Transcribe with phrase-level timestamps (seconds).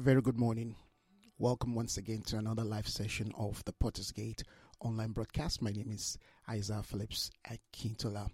[0.00, 0.76] A very good morning.
[1.38, 4.42] Welcome once again to another live session of the Potter's Gate
[4.80, 5.60] online broadcast.
[5.60, 6.16] My name is
[6.48, 8.30] Isaiah Phillips Akintola,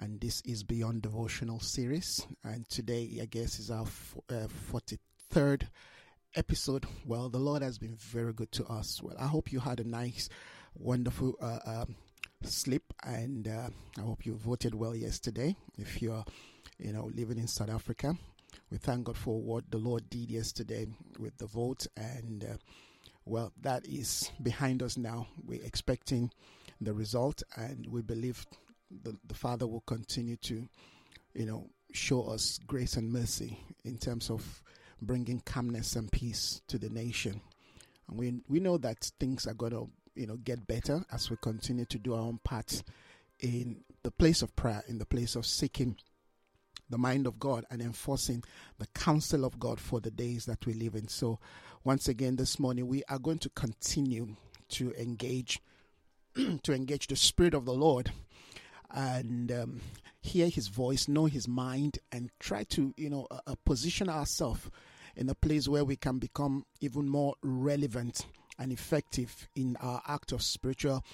[0.00, 2.26] and this is Beyond Devotional Series.
[2.42, 3.86] And today, I guess, is our
[4.28, 5.68] uh, 43rd
[6.34, 6.84] episode.
[7.06, 9.00] Well, the Lord has been very good to us.
[9.00, 10.28] Well, I hope you had a nice,
[10.74, 11.94] wonderful uh, um,
[12.42, 15.54] sleep, and uh, I hope you voted well yesterday.
[15.78, 16.24] If you're,
[16.76, 18.18] you know, living in South Africa,
[18.70, 20.86] we thank God for what the Lord did yesterday
[21.18, 22.56] with the vote, and uh,
[23.24, 25.26] well, that is behind us now.
[25.44, 26.30] We're expecting
[26.80, 28.46] the result, and we believe
[28.90, 30.68] the, the Father will continue to,
[31.34, 34.62] you know, show us grace and mercy in terms of
[35.00, 37.40] bringing calmness and peace to the nation.
[38.08, 41.36] And we we know that things are going to, you know, get better as we
[41.40, 42.82] continue to do our own part
[43.40, 45.96] in the place of prayer, in the place of seeking
[46.90, 48.42] the mind of God and enforcing
[48.78, 51.08] the counsel of God for the days that we live in.
[51.08, 51.38] So,
[51.82, 54.36] once again, this morning we are going to continue
[54.70, 55.60] to engage,
[56.62, 58.10] to engage the Spirit of the Lord
[58.90, 59.80] and um,
[60.20, 64.70] hear His voice, know His mind, and try to, you know, uh, uh position ourselves
[65.16, 68.26] in a place where we can become even more relevant
[68.58, 71.04] and effective in our act of spiritual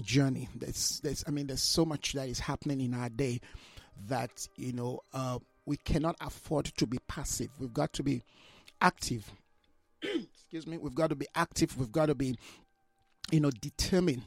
[0.00, 0.48] journey.
[0.54, 3.40] There's, there's, I mean, there's so much that is happening in our day
[4.08, 7.48] that you know uh, we cannot afford to be passive.
[7.58, 8.22] We've got to be
[8.80, 9.30] active.
[10.02, 10.78] Excuse me.
[10.78, 11.78] We've got to be active.
[11.78, 12.36] We've got to be,
[13.30, 14.22] you know, determined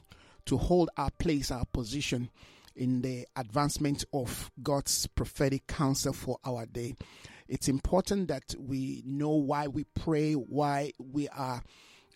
[0.46, 2.30] to hold our place, our position
[2.76, 6.96] in the advancement of God's prophetic counsel for our day.
[7.48, 11.62] It's important that we know why we pray, why we are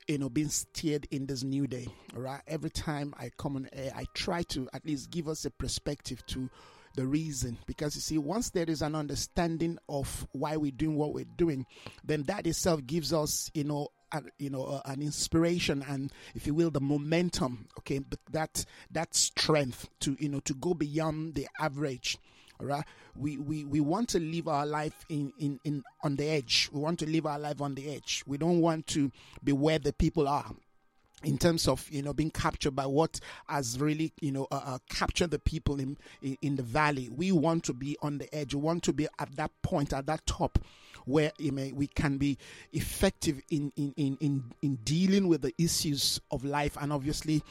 [0.08, 3.92] you know being steered in this new day right every time i come on air
[3.96, 6.50] i try to at least give us a perspective to
[6.96, 7.58] the reason.
[7.66, 11.66] Because you see, once there is an understanding of why we're doing what we're doing,
[12.04, 13.90] then that itself gives us, you know,
[14.40, 17.68] you know, an inspiration and, if you will, the momentum.
[17.80, 22.18] Okay, but that that strength to you know to go beyond the average.
[22.60, 22.84] All right,
[23.16, 26.70] we, we we want to live our life in, in in on the edge.
[26.74, 28.24] We want to live our life on the edge.
[28.26, 29.12] We don't want to
[29.44, 30.52] be where the people are
[31.24, 34.78] in terms of you know being captured by what has really you know uh, uh,
[34.90, 37.10] captured the people in, in, in the valley.
[37.10, 38.54] We want to be on the edge.
[38.54, 40.60] We want to be at that point at that top
[41.06, 42.38] where know, we can be
[42.72, 47.42] effective in, in, in, in, in dealing with the issues of life and obviously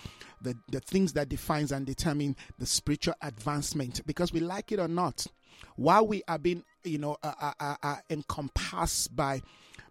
[0.43, 4.01] the, the things that defines and determine the spiritual advancement.
[4.07, 5.27] Because we like it or not
[5.77, 9.41] while we are being you know uh, uh, uh, uh encompassed by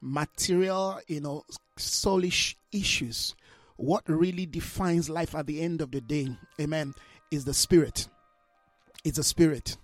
[0.01, 1.44] material you know
[1.77, 3.35] soulish issues
[3.77, 6.93] what really defines life at the end of the day, amen,
[7.31, 8.07] is the spirit.
[9.03, 9.77] It's a spirit.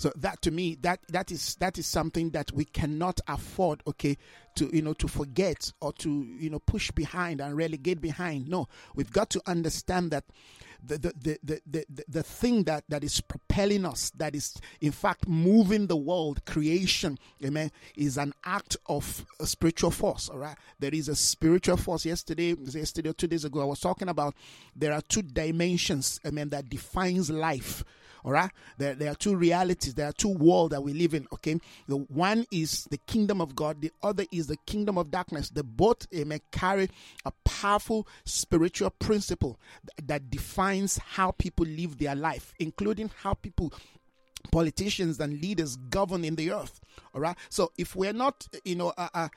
[0.00, 4.16] So that to me, that that is that is something that we cannot afford, okay,
[4.54, 8.48] to you know to forget or to you know push behind and relegate behind.
[8.48, 10.24] No, we've got to understand that
[10.82, 14.90] the the, the, the, the, the thing that, that is propelling us, that is in
[14.90, 20.30] fact moving the world, creation, amen, is an act of a spiritual force.
[20.30, 20.56] All right.
[20.78, 22.06] There is a spiritual force.
[22.06, 24.34] Yesterday, yesterday or two days ago, I was talking about
[24.74, 27.84] there are two dimensions, amen, that defines life.
[28.24, 28.50] All right.
[28.78, 29.94] There, there are two realities.
[29.94, 31.26] There are two worlds that we live in.
[31.32, 31.58] Okay.
[31.88, 33.80] The one is the kingdom of God.
[33.80, 35.50] The other is the kingdom of darkness.
[35.50, 36.88] The both may carry
[37.24, 39.58] a powerful spiritual principle
[40.02, 43.72] that defines how people live their life, including how people
[44.50, 46.80] politicians and leaders govern in the earth
[47.14, 49.28] all right so if we're not you know uh, uh,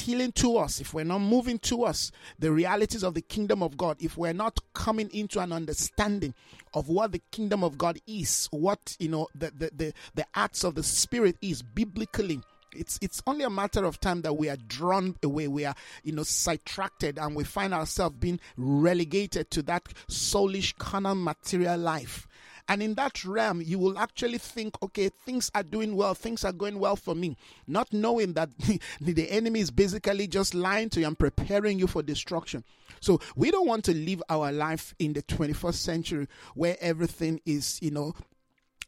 [0.00, 3.76] healing to us, if we're not moving to us the realities of the kingdom of
[3.76, 6.34] God, if we're not coming into an understanding
[6.74, 10.64] of what the kingdom of God is, what you know the the the, the acts
[10.64, 12.40] of the spirit is biblically,
[12.74, 16.12] it's it's only a matter of time that we are drawn away we are you
[16.12, 22.26] know sidetracked and we find ourselves being relegated to that soulish carnal material life
[22.68, 26.52] and in that realm, you will actually think, okay, things are doing well, things are
[26.52, 27.36] going well for me,
[27.66, 28.50] not knowing that
[29.00, 32.64] the enemy is basically just lying to you and preparing you for destruction.
[33.00, 37.80] So we don't want to live our life in the 21st century where everything is,
[37.82, 38.14] you know,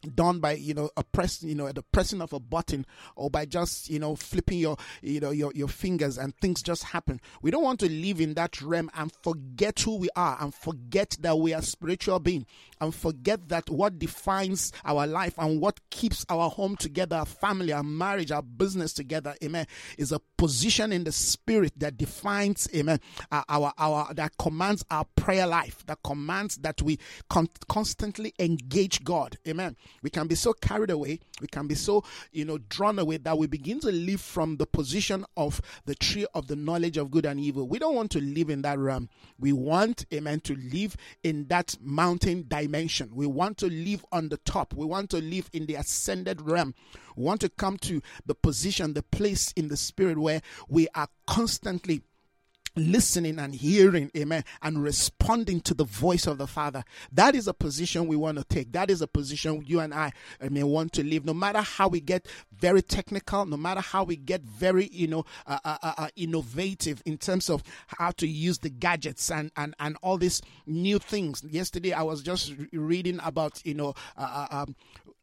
[0.05, 2.85] done by you know a press you know the pressing of a button
[3.15, 6.83] or by just you know flipping your you know your, your fingers and things just
[6.83, 10.53] happen we don't want to live in that realm and forget who we are and
[10.53, 12.45] forget that we are spiritual being
[12.81, 17.71] and forget that what defines our life and what keeps our home together our family
[17.73, 19.65] our marriage our business together amen
[19.97, 22.99] is a position in the spirit that defines, amen,
[23.31, 26.99] our, our, that commands our prayer life, that commands that we
[27.29, 29.75] con- constantly engage God, amen.
[30.01, 33.37] We can be so carried away, we can be so, you know, drawn away that
[33.37, 37.25] we begin to live from the position of the tree of the knowledge of good
[37.25, 37.67] and evil.
[37.67, 39.09] We don't want to live in that realm.
[39.39, 43.11] We want, amen, to live in that mountain dimension.
[43.13, 44.73] We want to live on the top.
[44.73, 46.73] We want to live in the ascended realm.
[47.15, 51.07] We want to come to the position, the place in the spirit where we are
[51.25, 52.01] constantly
[52.75, 56.83] listening and hearing, amen, and responding to the voice of the Father.
[57.11, 58.71] That is a position we want to take.
[58.73, 60.11] That is a position you and I,
[60.49, 61.25] mean, want to live.
[61.25, 62.27] No matter how we get
[62.57, 67.01] very technical, no matter how we get very, you know, uh, uh, uh, uh innovative
[67.05, 71.43] in terms of how to use the gadgets and, and, and all these new things.
[71.43, 74.75] Yesterday, I was just reading about, you know, uh, uh, um,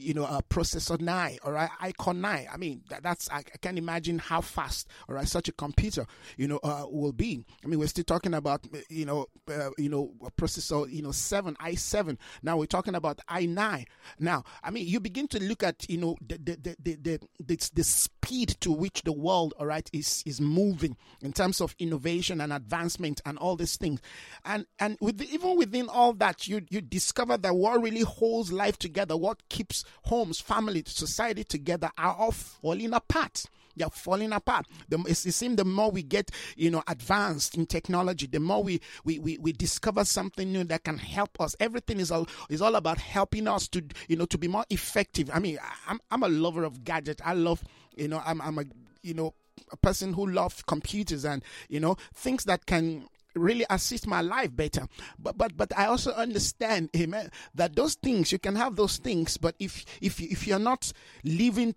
[0.03, 2.49] you know, a processor 9 or an icon 9.
[2.53, 6.07] I mean, that, that's, I, I can't imagine how fast, all right, such a computer,
[6.37, 7.45] you know, uh, will be.
[7.65, 11.55] I mean, we're still talking about, you know, uh, you know, processor, you know, 7,
[11.57, 12.19] i7.
[12.43, 13.87] Now we're talking about i9.
[14.19, 17.71] Now, I mean, you begin to look at, you know, the, the, the, the, the,
[17.75, 22.41] the speed to which the world, all right, is, is moving in terms of innovation
[22.41, 24.01] and advancement and all these things.
[24.45, 28.53] And, and with the, even within all that, you, you discover that what really holds
[28.53, 33.45] life together, what keeps homes, family, society together are all falling apart.
[33.77, 34.67] They're falling apart.
[34.89, 38.81] The, it, seems the more we get, you know, advanced in technology, the more we,
[39.05, 41.57] we, we, we discover something new that can help us.
[41.59, 45.31] Everything is all is all about helping us to, you know, to be more effective.
[45.33, 47.23] I mean, I'm I'm a lover of gadgets.
[47.25, 47.63] I love,
[47.97, 48.65] you know, I'm I'm a
[49.03, 49.35] you know
[49.71, 54.55] a person who loves computers and you know things that can really assist my life
[54.55, 54.87] better.
[55.19, 59.37] But but but I also understand, amen, that those things you can have those things,
[59.37, 60.93] but if if if you're not
[61.25, 61.75] living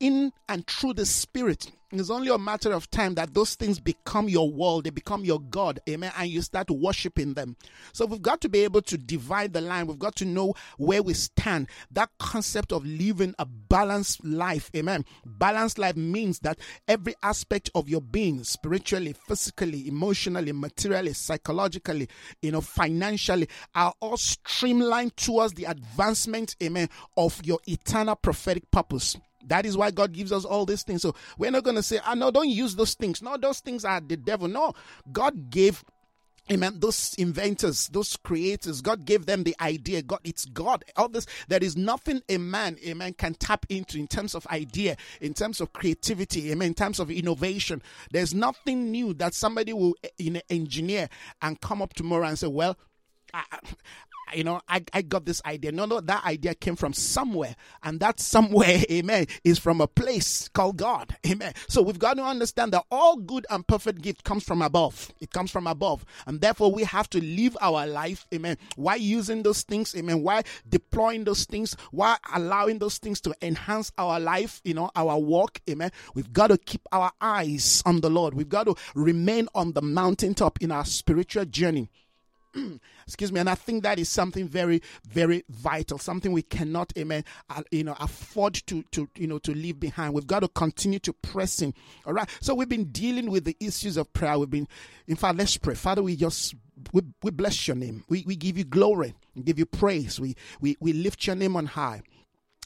[0.00, 1.70] in and through the Spirit.
[1.90, 5.40] It's only a matter of time that those things become your world, they become your
[5.40, 7.56] God, amen, and you start worshiping them.
[7.94, 9.86] So we've got to be able to divide the line.
[9.86, 11.68] We've got to know where we stand.
[11.90, 15.06] That concept of living a balanced life, amen.
[15.24, 22.08] Balanced life means that every aspect of your being, spiritually, physically, emotionally, materially, psychologically,
[22.42, 29.16] you know, financially, are all streamlined towards the advancement, amen, of your eternal prophetic purpose.
[29.46, 31.02] That is why God gives us all these things.
[31.02, 33.60] So we're not going to say, "I oh, no, don't use those things." No, those
[33.60, 34.48] things are the devil.
[34.48, 34.72] No,
[35.12, 35.84] God gave
[36.50, 36.78] Amen.
[36.80, 40.00] Those inventors, those creators, God gave them the idea.
[40.00, 40.82] God, it's God.
[40.96, 44.96] All this, there is nothing a man, amen, can tap into in terms of idea,
[45.20, 47.82] in terms of creativity, amen, in terms of innovation.
[48.12, 51.10] There's nothing new that somebody will eh, you know, engineer
[51.42, 52.78] and come up tomorrow and say, well,
[54.34, 55.72] you know, I, I got this idea.
[55.72, 57.56] No, no, that idea came from somewhere.
[57.82, 61.16] And that somewhere, amen, is from a place called God.
[61.26, 61.52] Amen.
[61.68, 65.12] So we've got to understand that all good and perfect gift comes from above.
[65.20, 66.04] It comes from above.
[66.26, 70.42] And therefore we have to live our life, amen, Why using those things, amen, Why
[70.68, 75.60] deploying those things, Why allowing those things to enhance our life, you know, our walk,
[75.68, 75.90] amen.
[76.14, 78.34] We've got to keep our eyes on the Lord.
[78.34, 81.90] We've got to remain on the mountaintop in our spiritual journey.
[83.06, 87.24] excuse me and i think that is something very very vital something we cannot amen
[87.70, 90.14] you know afford to to you know to leave behind.
[90.14, 91.74] We've got to continue to press in.
[92.06, 92.28] All right?
[92.40, 94.38] So we've been dealing with the issues of prayer.
[94.38, 94.68] We've been
[95.06, 95.74] in fact let's pray.
[95.74, 96.54] Father we just
[96.92, 98.04] we, we bless your name.
[98.08, 99.14] We, we give you glory.
[99.34, 100.20] We give you praise.
[100.20, 102.02] We, we we lift your name on high.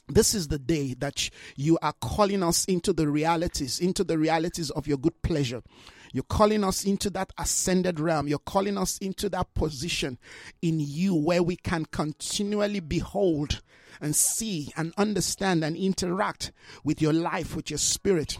[0.09, 4.69] This is the day that you are calling us into the realities, into the realities
[4.71, 5.61] of your good pleasure.
[6.13, 8.27] You're calling us into that ascended realm.
[8.27, 10.19] You're calling us into that position
[10.61, 13.61] in you where we can continually behold
[13.99, 16.51] and see and understand and interact
[16.83, 18.37] with your life, with your spirit.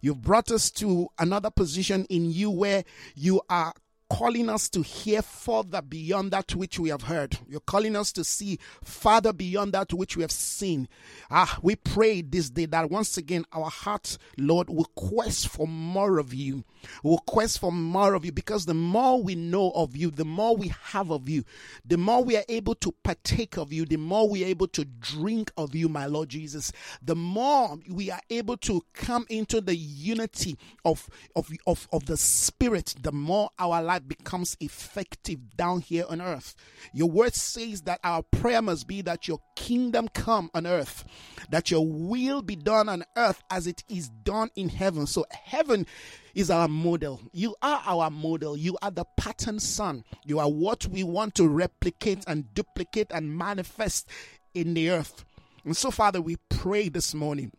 [0.00, 2.84] You've brought us to another position in you where
[3.16, 3.74] you are
[4.08, 7.38] calling us to hear further beyond that which we have heard.
[7.48, 10.88] You're calling us to see further beyond that which we have seen.
[11.30, 16.18] Ah, we pray this day that once again our hearts, Lord, will quest for more
[16.18, 16.64] of you.
[17.02, 20.56] Will quest for more of you because the more we know of you, the more
[20.56, 21.44] we have of you,
[21.84, 24.84] the more we are able to partake of you, the more we are able to
[24.84, 26.72] drink of you, my Lord Jesus,
[27.02, 32.16] the more we are able to come into the unity of, of, of, of the
[32.16, 36.54] Spirit, the more our life life becomes effective down here on earth.
[36.92, 41.04] Your word says that our prayer must be that your kingdom come on earth,
[41.50, 45.06] that your will be done on earth as it is done in heaven.
[45.06, 45.86] So, heaven
[46.34, 47.20] is our model.
[47.32, 48.56] You are our model.
[48.56, 50.04] You are the pattern son.
[50.26, 54.08] You are what we want to replicate and duplicate and manifest
[54.52, 55.24] in the earth.
[55.64, 57.52] And so, Father, we pray this morning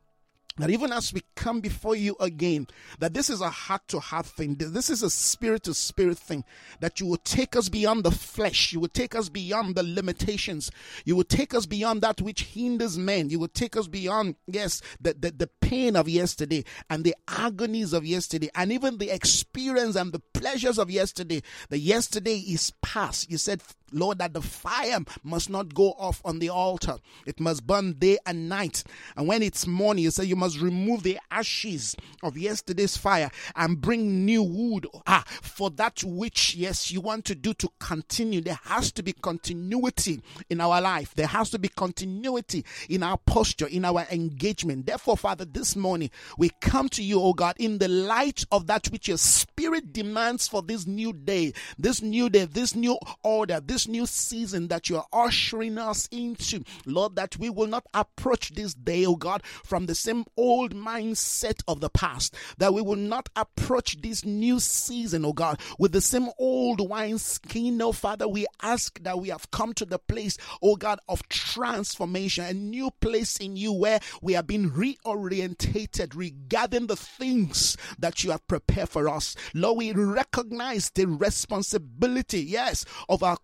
[0.57, 2.67] that even as we come before you again,
[2.99, 6.43] that this is a heart to heart thing, this is a spirit to spirit thing,
[6.79, 10.71] that you will take us beyond the flesh, you will take us beyond the limitations,
[11.05, 14.81] you will take us beyond that which hinders men, you will take us beyond, yes,
[14.99, 19.95] the, the, the pain of yesterday and the agonies of yesterday, and even the experience
[19.95, 21.41] and the pleasures of yesterday.
[21.69, 23.29] The yesterday is past.
[23.29, 26.97] You said, Lord, that the fire must not go off on the altar.
[27.25, 28.83] It must burn day and night.
[29.15, 33.79] And when it's morning, you say you must remove the ashes of yesterday's fire and
[33.79, 38.41] bring new wood ah, for that which, yes, you want to do to continue.
[38.41, 41.13] There has to be continuity in our life.
[41.15, 44.85] There has to be continuity in our posture, in our engagement.
[44.85, 48.87] Therefore, Father, this morning we come to you, oh God, in the light of that
[48.87, 53.76] which your spirit demands for this new day, this new day, this new order, this
[53.77, 58.55] this new season that you are ushering us into, Lord, that we will not approach
[58.55, 62.95] this day, oh God, from the same old mindset of the past, that we will
[62.95, 67.77] not approach this new season, oh God, with the same old wine skin.
[67.77, 72.45] No, Father, we ask that we have come to the place, oh God, of transformation,
[72.45, 78.31] a new place in you where we are being reorientated regarding the things that you
[78.31, 79.35] have prepared for us.
[79.53, 83.37] Lord, we recognize the responsibility, yes, of our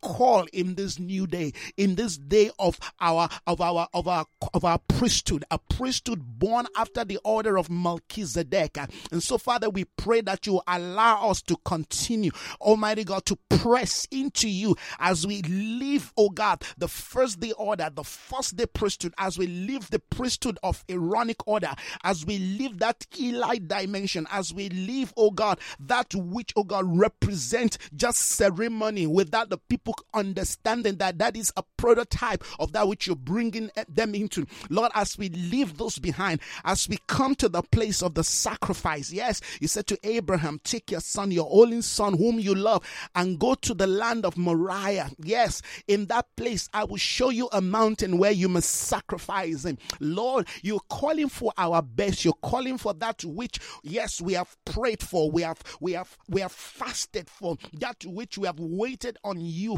[0.54, 4.80] in this new day, in this day of our of our of our of our
[4.88, 8.78] priesthood, a priesthood born after the order of Melchizedek.
[9.12, 14.08] And so, Father, we pray that you allow us to continue, Almighty God, to press
[14.12, 19.14] into you as we live, oh God, the first day order, the first day priesthood,
[19.18, 24.54] as we live the priesthood of Aaronic order, as we live that Eli dimension, as
[24.54, 30.98] we live, oh God, that which, oh God, represent just ceremony without the people understanding
[30.98, 34.46] that that is a prototype of that which you're bringing eh, them into.
[34.70, 39.12] Lord, as we leave those behind, as we come to the place of the sacrifice,
[39.12, 42.84] yes, you said to Abraham, Take your son, your only son, whom you love,
[43.16, 45.12] and go to the land of Moriah.
[45.20, 49.78] Yes, in that place, I will show you a mountain where you must sacrifice him.
[50.00, 52.24] Lord, you're calling for our best.
[52.24, 55.30] You're calling for that which, yes, we have prayed for.
[55.32, 59.78] We have, we have, we have fasted for that which we have waited on you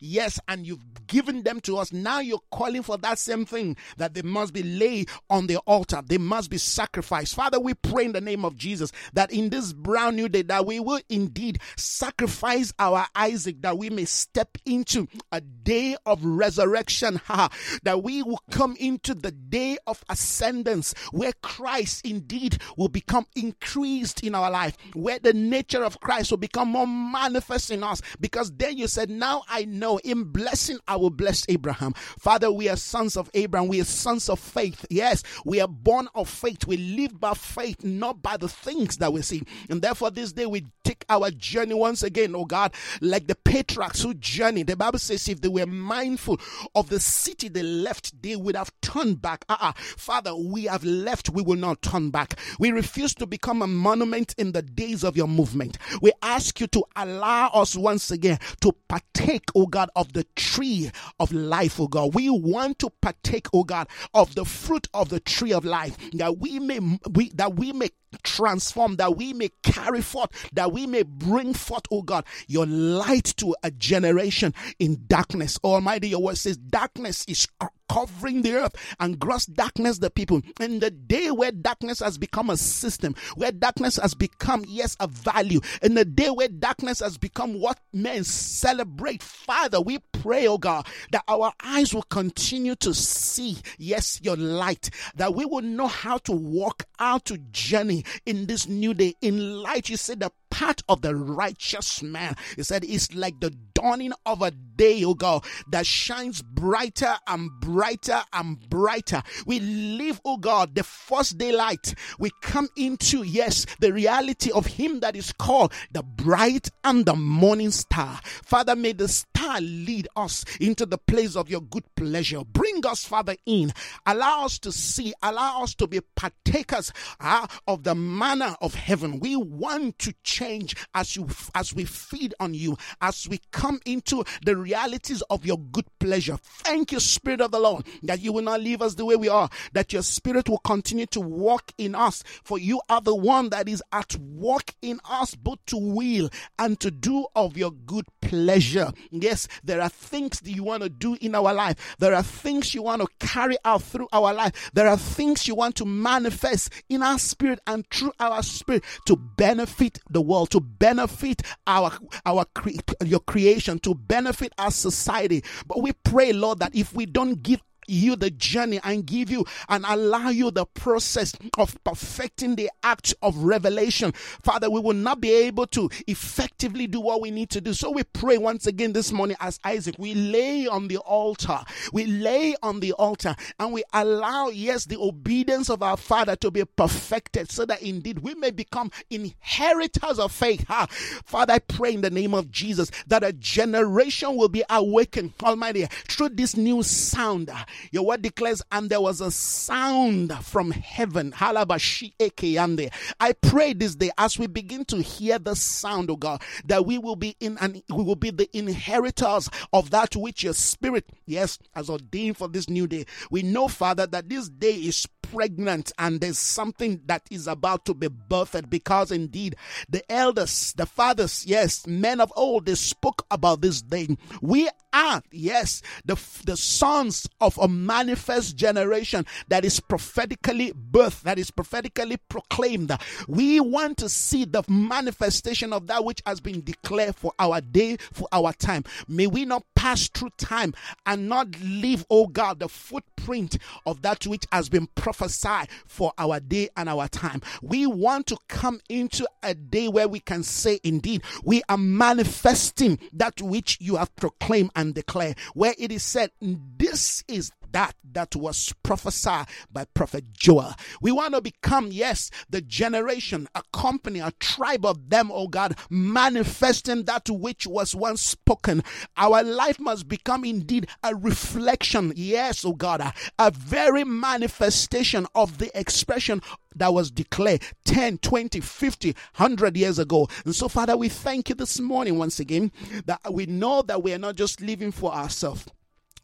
[0.00, 1.92] Yes, and you've given them to us.
[1.92, 6.02] Now you're calling for that same thing that they must be laid on the altar.
[6.06, 7.34] They must be sacrificed.
[7.34, 10.66] Father, we pray in the name of Jesus that in this brand new day that
[10.66, 17.20] we will indeed sacrifice our Isaac that we may step into a day of resurrection.
[17.28, 17.50] Ha,
[17.82, 24.22] that we will come into the day of ascendance where Christ indeed will become increased
[24.22, 28.00] in our life, where the nature of Christ will become more manifest in us.
[28.18, 31.92] Because then you said, Now I know in blessing I will bless Abraham.
[31.94, 33.68] Father, we are sons of Abraham.
[33.68, 34.84] We are sons of faith.
[34.90, 36.66] Yes, we are born of faith.
[36.66, 39.42] We live by faith, not by the things that we see.
[39.68, 44.02] And therefore, this day we take our journey once again, oh God, like the patriarchs
[44.02, 44.62] who journey.
[44.62, 46.38] The Bible says if they were mindful
[46.74, 49.44] of the city they left, they would have turned back.
[49.48, 49.72] Uh-uh.
[49.76, 52.38] Father, we have left, we will not turn back.
[52.58, 55.78] We refuse to become a monument in the days of your movement.
[56.00, 59.08] We ask you to allow us once again to partake,
[59.54, 62.14] oh God, of the tree of life, oh God.
[62.14, 66.38] We want to partake, oh God, of the fruit of the tree of life that
[66.38, 66.80] we may
[67.10, 67.90] we that we may
[68.22, 73.34] transform, that we may carry forth, that we may bring forth, oh God, your light
[73.38, 75.58] to a generation in darkness.
[75.62, 77.46] Almighty, your word says darkness is
[77.88, 80.42] covering the earth and gross darkness the people.
[80.60, 85.06] In the day where darkness has become a system, where darkness has become, yes, a
[85.06, 90.58] value, in the day where darkness has become what men celebrate, Father, we pray, oh
[90.58, 95.86] God, that our eyes will continue to see, yes, your light, that we will know
[95.86, 99.14] how to walk out to journey in this new day.
[99.20, 102.36] In light, you said the path of the righteous man.
[102.56, 107.50] He said it's like the dawning of a day, oh God, that shines brighter and
[107.60, 109.22] brighter and brighter.
[109.46, 111.94] We live, oh God, the first daylight.
[112.18, 117.14] We come into, yes, the reality of Him that is called the bright and the
[117.14, 118.20] morning star.
[118.24, 122.42] Father, may the star lead us into the place of your good pleasure.
[122.44, 123.72] Bring us, Father, in.
[124.06, 129.20] Allow us to see, allow us to be partakers uh, of the manna of heaven.
[129.20, 133.80] We want to change as you as we feed on you, as we come come
[133.84, 136.38] into the realities of your good pleasure.
[136.42, 139.28] Thank you, Spirit of the Lord, that you will not leave us the way we
[139.28, 143.50] are, that your Spirit will continue to walk in us, for you are the one
[143.50, 148.06] that is at work in us, both to will and to do of your good
[148.22, 148.90] pleasure.
[149.10, 152.74] Yes, there are things that you want to do in our life, there are things
[152.74, 156.72] you want to carry out through our life, there are things you want to manifest
[156.88, 161.92] in our spirit and through our spirit to benefit the world, to benefit our
[162.24, 162.70] our cre-
[163.04, 165.42] your creation, to benefit our society.
[165.66, 169.44] But we pray, Lord, that if we don't give you the journey and give you
[169.68, 174.12] and allow you the process of perfecting the act of revelation.
[174.12, 177.72] Father, we will not be able to effectively do what we need to do.
[177.72, 181.60] So we pray once again this morning as Isaac, we lay on the altar.
[181.92, 186.50] We lay on the altar and we allow, yes, the obedience of our Father to
[186.50, 190.66] be perfected so that indeed we may become inheritors of faith.
[190.68, 190.86] Ha.
[190.90, 195.86] Father, I pray in the name of Jesus that a generation will be awakened, Almighty,
[196.08, 197.50] through this new sound
[197.90, 201.32] your word declares, and there was a sound from heaven.
[201.38, 206.98] I pray this day as we begin to hear the sound, of God, that we
[206.98, 211.58] will be in and we will be the inheritors of that which your spirit, yes,
[211.74, 213.06] has ordained for this new day.
[213.30, 217.94] We know, Father, that this day is pregnant and there's something that is about to
[217.94, 219.56] be birthed because indeed
[219.88, 224.08] the elders, the fathers, yes, men of old, they spoke about this day.
[224.40, 231.50] We are, yes, the, the sons of manifest generation that is prophetically birthed, that is
[231.50, 232.96] prophetically proclaimed.
[233.26, 237.96] We want to see the manifestation of that which has been declared for our day,
[238.12, 238.84] for our time.
[239.06, 240.74] May we not pass through time
[241.06, 246.40] and not leave, oh God, the footprint of that which has been prophesied for our
[246.40, 247.40] day and our time.
[247.62, 252.98] We want to come into a day where we can say, indeed, we are manifesting
[253.12, 258.34] that which you have proclaimed and declared, where it is said, This is that that
[258.34, 260.74] was prophesied by prophet Joel.
[261.00, 265.76] We want to become, yes, the generation, a company, a tribe of them, oh God,
[265.90, 268.82] manifesting that which was once spoken.
[269.16, 275.76] Our life must become indeed a reflection, yes, oh God, a, very manifestation of the
[275.78, 276.40] expression
[276.76, 280.28] that was declared 10, 20, 50, 100 years ago.
[280.44, 282.70] And so, Father, we thank you this morning once again
[283.06, 285.66] that we know that we are not just living for ourselves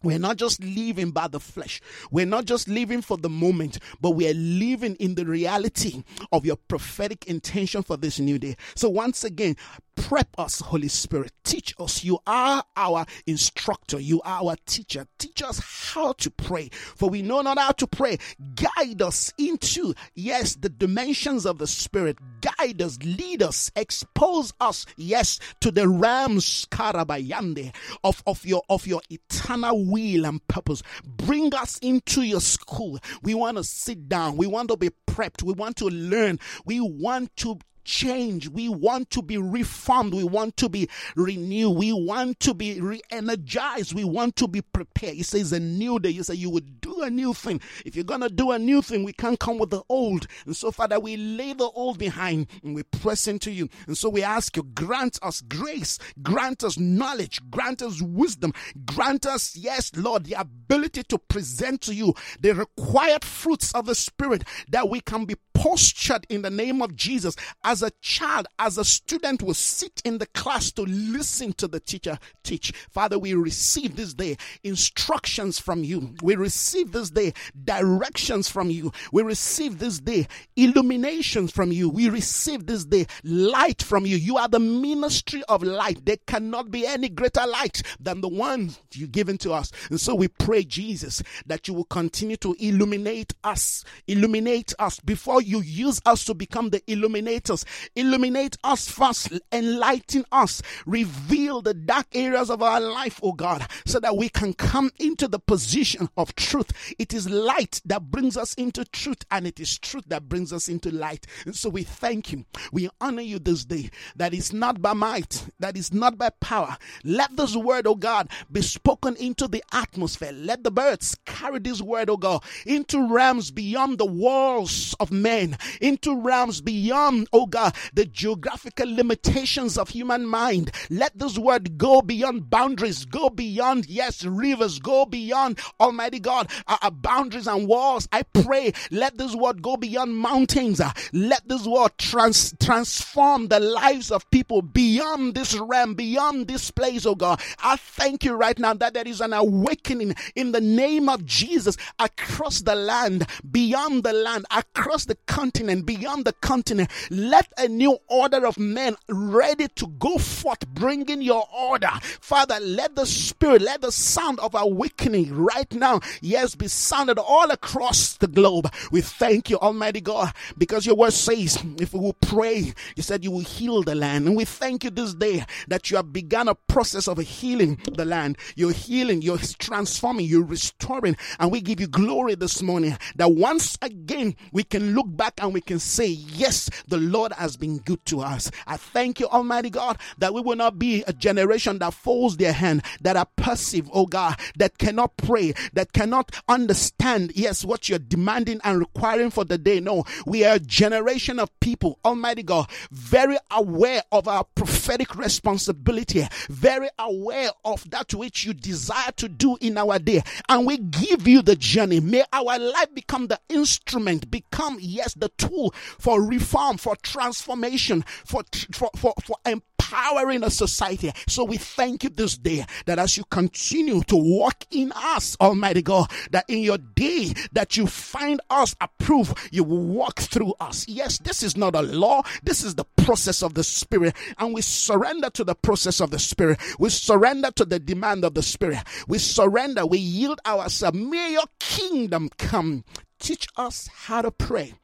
[0.05, 1.81] we're not just living by the flesh.
[2.11, 6.45] We're not just living for the moment, but we are living in the reality of
[6.45, 8.57] your prophetic intention for this new day.
[8.77, 9.57] So once again,
[9.97, 11.33] prep us, Holy Spirit.
[11.45, 12.05] Teach us.
[12.05, 13.99] You are our instructor.
[13.99, 15.07] You are our teacher.
[15.19, 16.69] Teach us how to pray.
[16.73, 18.19] For we know not how to pray.
[18.55, 22.19] Guide us into, yes, the dimensions of the Spirit.
[22.41, 28.87] Guide us, lead us, expose us, yes, to the rams karabayande of, of your of
[28.87, 30.83] your eternal will and purpose.
[31.05, 32.99] Bring us into your school.
[33.23, 34.37] We want to sit down.
[34.37, 35.43] We want to be prepped.
[35.43, 36.39] We want to learn.
[36.65, 38.49] We want to change.
[38.49, 40.15] We want to be reformed.
[40.15, 41.77] We want to be renewed.
[41.77, 43.95] We want to be re energized.
[43.95, 45.15] We want to be prepared.
[45.15, 46.11] He says a new day.
[46.11, 47.61] You say you would do a new thing.
[47.85, 50.27] If you're going to do a new thing, we can't come with the old.
[50.47, 53.69] And so, Father, we lay the old behind and we press into you.
[53.87, 58.53] And so we ask you, grant us grace, grant us knowledge, grant us wisdom,
[58.85, 63.95] grant us, yes, Lord, the ability to present to you the required fruits of the
[63.95, 68.79] Spirit that we can be postured in the name of Jesus as a child, as
[68.79, 72.73] a student will sit in the class to listen to the teacher teach.
[72.91, 76.15] Father, we receive this day instructions from you.
[76.23, 77.33] We receive this day
[77.65, 78.93] directions from you.
[79.13, 81.89] We receive this day illuminations from you.
[81.89, 84.17] We receive this day light from you.
[84.17, 86.05] You are the ministry of light.
[86.05, 89.73] There cannot be any greater light than the one you've given to us.
[89.91, 95.43] And so we pray, Jesus, that you will continue to illuminate us, illuminate us before
[95.43, 97.64] you use us to become the illuminators.
[97.95, 104.01] Illuminate us first, enlighten us, reveal the dark areas of our life, oh God, so
[104.01, 106.73] that we can come into the position of truth.
[106.99, 110.69] It is light that brings us into truth, and it is truth that brings us
[110.69, 111.27] into light.
[111.47, 112.45] And so we thank you.
[112.73, 113.91] We honor you this day.
[114.17, 116.77] That is not by might, that is not by power.
[117.05, 120.33] Let this word, oh God, be spoken into the atmosphere.
[120.33, 125.57] Let the birds carry this word, oh God, into realms beyond the walls of men,
[125.81, 130.71] into realms beyond, oh God the geographical limitations of human mind.
[130.91, 136.79] Let this word go beyond boundaries, go beyond, yes, rivers, go beyond, Almighty God, uh,
[136.83, 138.09] uh, boundaries and walls.
[138.13, 140.81] I pray, let this word go beyond mountains.
[140.81, 146.71] Uh, let this word trans- transform the lives of people beyond this realm, beyond this
[146.71, 147.41] place, oh God.
[147.63, 151.77] I thank you right now that there is an awakening in the name of Jesus
[151.99, 156.91] across the land, beyond the land, across the continent, beyond the continent.
[157.11, 161.91] Let a new order of men ready to go forth, bringing your order.
[162.21, 167.51] Father, let the spirit, let the sound of awakening right now, yes, be sounded all
[167.51, 168.73] across the globe.
[168.91, 173.25] We thank you, Almighty God, because your word says, if we will pray, you said
[173.25, 174.27] you will heal the land.
[174.27, 178.05] And we thank you this day that you have begun a process of healing the
[178.05, 178.39] land.
[178.57, 181.17] You're healing, you're transforming, you're restoring.
[181.39, 185.53] And we give you glory this morning that once again we can look back and
[185.53, 188.51] we can say, Yes, the Lord has been good to us.
[188.67, 192.53] I thank you, Almighty God, that we will not be a generation that folds their
[192.53, 197.99] hand, that are passive, oh God, that cannot pray, that cannot understand, yes, what you're
[197.99, 199.81] demanding and requiring for the day.
[199.81, 206.27] No, we are a generation of people, Almighty God, very aware of our prophetic responsibility,
[206.49, 210.23] very aware of that which you desire to do in our day.
[210.49, 212.01] And we give you the journey.
[212.01, 218.43] May our life become the instrument, become, yes, the tool for reform, for transformation, for,
[218.73, 221.13] for, for, for empowering a society.
[221.29, 225.83] So we thank you this day that as you continue to walk in us, Almighty
[225.83, 230.89] God, that in your day that you find us approved, you will walk through us.
[230.89, 232.23] Yes, this is not a law.
[232.43, 234.17] This is the process of the Spirit.
[234.39, 236.59] And we surrender to the process of the Spirit.
[236.81, 238.79] We surrender to the demand of the Spirit.
[239.07, 239.87] We surrender.
[239.87, 240.99] We yield ourselves.
[240.99, 242.85] May your kingdom come.
[243.21, 244.75] Teach us how to pray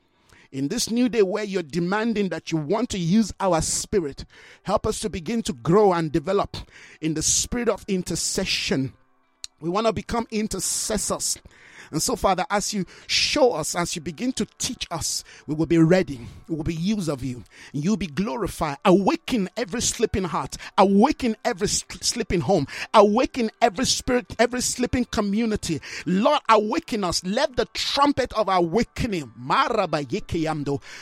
[0.53, 4.25] in this new day where you're demanding that you want to use our spirit,
[4.65, 6.57] help us to begin to grow and develop
[7.01, 8.93] in the spirit of intercession.
[9.61, 11.39] We want to become intercessors
[11.90, 15.66] and so, Father, as you show us, as you begin to teach us, we will
[15.66, 16.20] be ready.
[16.48, 17.44] We will be used of you.
[17.72, 18.79] You'll be glorified.
[18.85, 20.57] Awaken every sleeping heart.
[20.79, 22.66] Awaken every sleeping home.
[22.94, 25.81] Awaken every spirit, every sleeping community.
[26.07, 27.24] Lord, awaken us.
[27.24, 29.33] Let the trumpet of awakening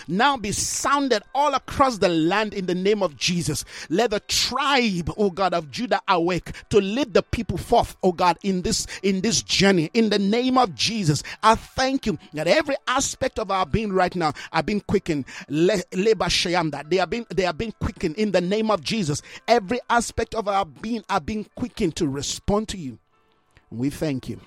[0.08, 3.64] now be sounded all across the land in the name of Jesus.
[3.88, 8.38] Let the tribe, oh God, of Judah awake to lead the people forth, oh God,
[8.42, 9.90] in this in this journey.
[9.94, 11.22] In the name of Jesus.
[11.42, 15.26] I thank you that every aspect of our being right now are being quickened.
[15.48, 19.20] That they are being they are being quickened in the name of Jesus.
[19.46, 22.98] Every aspect of our being are being quickened to respond to you.
[23.70, 24.40] We thank you.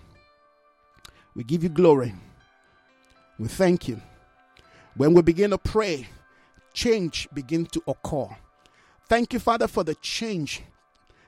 [1.36, 2.14] We give you glory.
[3.38, 4.02] We thank you.
[4.96, 6.08] When we begin to pray,
[6.74, 8.28] change begins to occur.
[9.08, 10.64] Thank you, Father, for the change.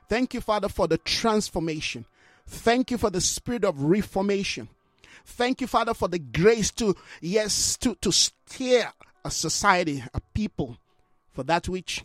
[0.09, 2.05] Thank you, Father, for the transformation.
[2.45, 4.67] Thank you for the spirit of reformation.
[5.25, 8.91] Thank you, Father, for the grace to, yes, to, to steer
[9.23, 10.77] a society, a people,
[11.31, 12.03] for that which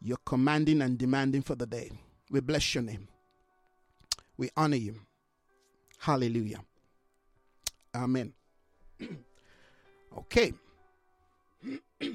[0.00, 1.90] you're commanding and demanding for the day.
[2.30, 3.08] We bless your name.
[4.36, 5.00] We honor you.
[5.98, 6.60] Hallelujah.
[7.94, 8.32] Amen.
[10.18, 10.52] okay.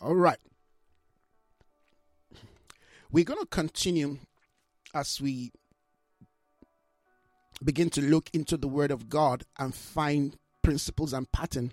[0.00, 0.38] All right.
[3.10, 4.18] We're going to continue
[4.94, 5.52] as we
[7.62, 11.72] begin to look into the Word of God and find principles and pattern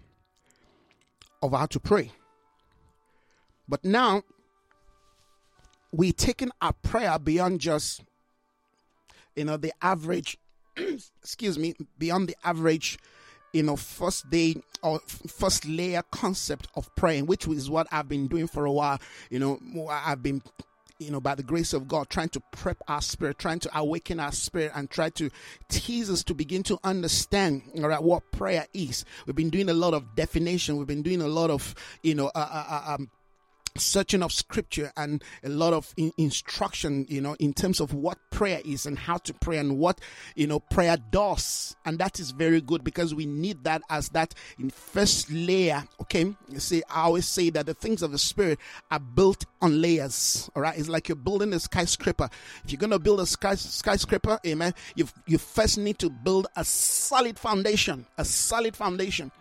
[1.42, 2.12] of how to pray.
[3.68, 4.24] But now
[5.92, 8.04] we're taking our prayer beyond just,
[9.36, 10.38] you know, the average,
[10.78, 13.00] excuse me, beyond the average,
[13.54, 18.28] you know, first day or first layer concept of praying, which is what I've been
[18.28, 19.00] doing for a while.
[19.30, 20.42] You know, I've been
[21.02, 24.20] you know, by the grace of God, trying to prep our spirit, trying to awaken
[24.20, 25.30] our spirit, and try to
[25.70, 29.04] tease us to begin to understand, all right, what prayer is.
[29.26, 30.78] We've been doing a lot of definition.
[30.78, 33.10] We've been doing a lot of, you know, uh, uh, uh um,
[33.78, 38.18] searching of scripture and a lot of in- instruction you know in terms of what
[38.30, 40.00] prayer is and how to pray and what
[40.36, 41.76] you know prayer does.
[41.86, 46.34] And that is very good because we need that as that in first layer okay?
[46.50, 50.50] You see i always say that the things of the spirit are built on layers
[50.56, 50.78] all right?
[50.78, 52.30] It's like you're building a skyscraper.
[52.64, 56.48] If you're going to build a sky- skyscraper amen you you first need to build
[56.56, 59.32] a solid foundation a solid foundation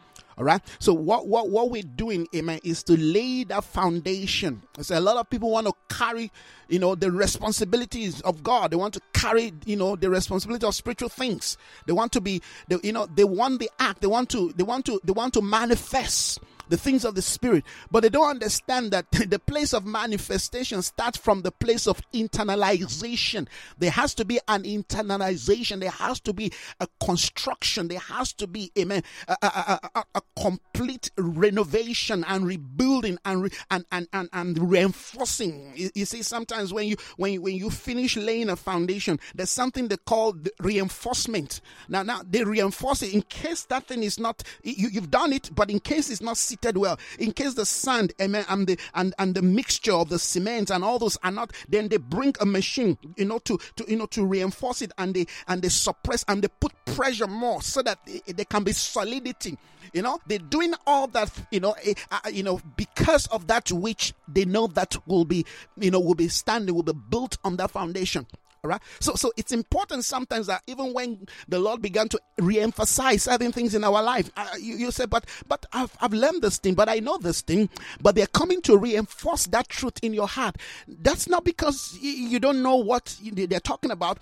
[0.41, 0.63] All right.
[0.79, 4.63] So what what what we're doing, amen, is to lay that foundation.
[4.81, 6.33] So a lot of people want to carry,
[6.67, 8.71] you know, the responsibilities of God.
[8.71, 11.59] They want to carry, you know, the responsibility of spiritual things.
[11.85, 14.01] They want to be, they, you know, they want the act.
[14.01, 17.65] They want to, they want to, they want to manifest the things of the spirit.
[17.91, 23.47] But they don't understand that the place of manifestation starts from the place of internalization.
[23.79, 25.81] There has to be an internalization.
[25.81, 27.89] There has to be a construction.
[27.89, 33.51] There has to be amen a, a, a, a complete renovation and rebuilding and, re,
[33.71, 35.73] and, and and and reinforcing.
[35.75, 39.51] You, you, see sometimes when you when you, when you finish laying a foundation there's
[39.51, 41.61] something they call the reinforcement.
[41.89, 45.51] Now now they reinforce it in case that thing is not you, you've done it
[45.55, 46.99] but in case it's not well.
[47.19, 50.85] In case the sand, amen, and the and, and the mixture of the cement and
[50.85, 54.07] all those are not, then they bring a machine, you know, to to you know
[54.07, 57.99] to reinforce it and they and they suppress and they put pressure more so that
[58.27, 59.59] there can be solidity.
[59.93, 61.75] You know, they're doing all that, you know,
[62.13, 65.45] uh, you know, because of that which they know that will be,
[65.77, 68.27] you know, will be standing, will be built on that foundation.
[68.63, 68.81] Right.
[68.99, 73.75] So, so it's important sometimes that even when the Lord began to re-emphasize certain things
[73.75, 76.87] in our life, uh, you, you say, but, but I've, I've learned this thing, but
[76.87, 77.71] I know this thing,
[78.03, 80.57] but they're coming to reinforce that truth in your heart.
[80.87, 84.19] That's not because you don't know what they're talking about.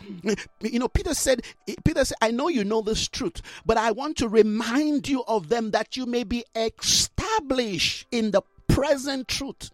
[0.61, 1.43] You know, Peter said,
[1.83, 5.49] Peter said, I know you know this truth, but I want to remind you of
[5.49, 9.73] them that you may be established in the present truth.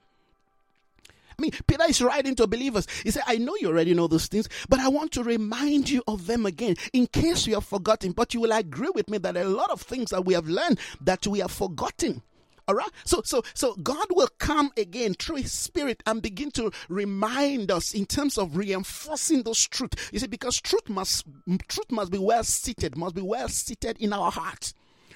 [1.38, 2.86] I mean, Peter is writing to believers.
[3.02, 6.02] He said, I know you already know those things, but I want to remind you
[6.06, 8.12] of them again in case you have forgotten.
[8.12, 10.78] But you will agree with me that a lot of things that we have learned
[11.00, 12.22] that we have forgotten.
[12.66, 12.88] All right.
[13.04, 17.92] So, so, so God will come again through His Spirit and begin to remind us
[17.92, 20.10] in terms of reinforcing those truths.
[20.12, 21.26] You see, because truth must,
[21.68, 24.72] truth must be well seated, must be well seated in our hearts.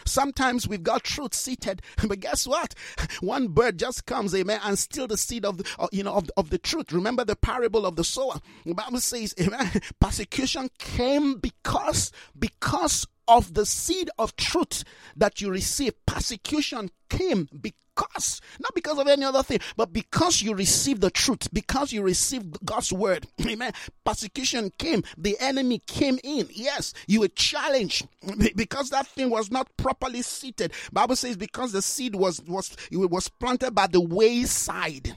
[0.09, 2.75] Sometimes we've got truth seated, but guess what?
[3.21, 6.31] One bird just comes, amen, and steal the seed of the, uh, you know, of,
[6.37, 6.93] of the truth.
[6.93, 8.41] Remember the parable of the sower.
[8.65, 14.85] The Bible says, amen, persecution came because, because of the seed of truth
[15.17, 15.95] that you receive.
[16.07, 21.53] Persecution came because, not because of any other thing, but because you received the truth,
[21.53, 23.27] because you received God's word.
[23.47, 23.73] Amen.
[24.05, 26.49] Persecution came, the enemy came in.
[26.51, 28.09] Yes, you were challenged
[28.57, 30.73] because that thing was not properly seated.
[30.93, 35.17] Bible says because the seed was was it was planted by the wayside.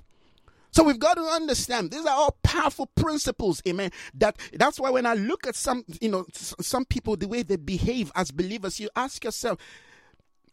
[0.71, 3.91] So we've got to understand these are all powerful principles, amen.
[4.13, 7.57] That that's why when I look at some, you know, some people the way they
[7.57, 9.59] behave as believers, you ask yourself,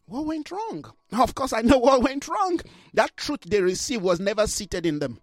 [0.06, 0.92] what went wrong?
[1.12, 2.60] Of course, I know what went wrong.
[2.94, 5.20] That truth they received was never seated in them.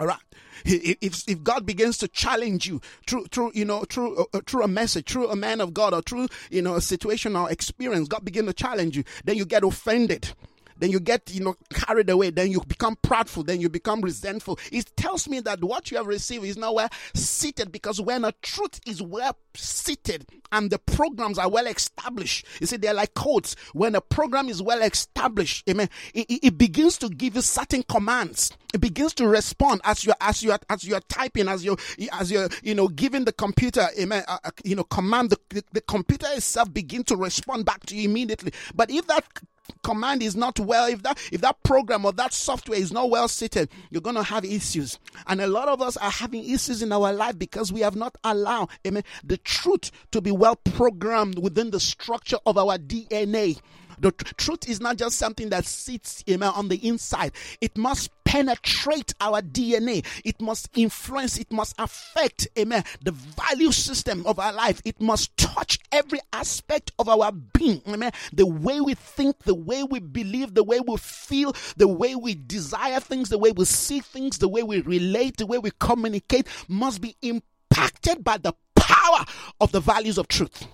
[0.00, 0.18] All right.
[0.64, 4.64] If, if God begins to challenge you through, through, you know, through, uh, uh, through
[4.64, 8.08] a message, through a man of God, or through, you know, a situation or experience,
[8.08, 10.32] God begin to challenge you, then you get offended
[10.84, 14.58] then you get you know carried away then you become proudful then you become resentful.
[14.70, 18.80] It tells me that what you have received is nowhere seated because when a truth
[18.86, 23.56] is well seated and the programs are well established you see they're like codes.
[23.72, 28.52] When a program is well established amen it, it begins to give you certain commands.
[28.74, 31.78] It begins to respond as you as you as you are typing as you
[32.12, 35.30] as you're you know giving the computer amen uh, uh, you know command.
[35.30, 38.52] The, the, the computer itself begin to respond back to you immediately.
[38.74, 39.24] But if that
[39.82, 43.28] command is not well, if that if that program or that software is not well
[43.28, 44.98] seated, you're gonna have issues.
[45.26, 48.16] And a lot of us are having issues in our life because we have not
[48.24, 53.60] allowed amen, the truth to be well programmed within the structure of our DNA.
[53.98, 57.32] The truth is not just something that sits amen, on the inside.
[57.60, 60.04] It must penetrate our DNA.
[60.24, 64.82] It must influence, it must affect, amen, the value system of our life.
[64.84, 68.10] It must touch every aspect of our being, amen.
[68.32, 72.34] The way we think, the way we believe, the way we feel, the way we
[72.34, 76.48] desire things, the way we see things, the way we relate, the way we communicate
[76.66, 79.24] must be impacted by the power
[79.60, 80.66] of the values of truth.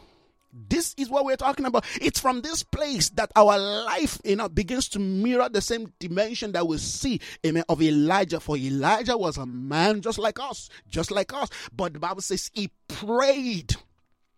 [0.52, 1.84] This is what we're talking about.
[2.00, 6.52] It's from this place that our life, you know, begins to mirror the same dimension
[6.52, 8.40] that we see, amen, of Elijah.
[8.40, 11.48] For Elijah was a man just like us, just like us.
[11.74, 13.76] But the Bible says he prayed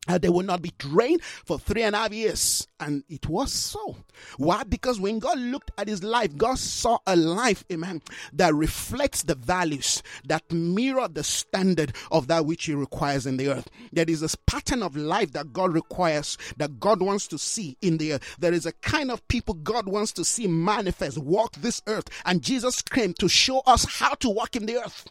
[0.08, 2.66] they will not be drained for three and a half years.
[2.80, 3.96] And it was so.
[4.36, 4.64] Why?
[4.64, 9.36] Because when God looked at his life, God saw a life, amen, that reflects the
[9.36, 13.68] values, that mirror the standard of that which he requires in the earth.
[13.92, 17.98] There is a pattern of life that God requires, that God wants to see in
[17.98, 18.36] the earth.
[18.40, 22.08] There is a kind of people God wants to see manifest, walk this earth.
[22.24, 25.06] And Jesus came to show us how to walk in the earth.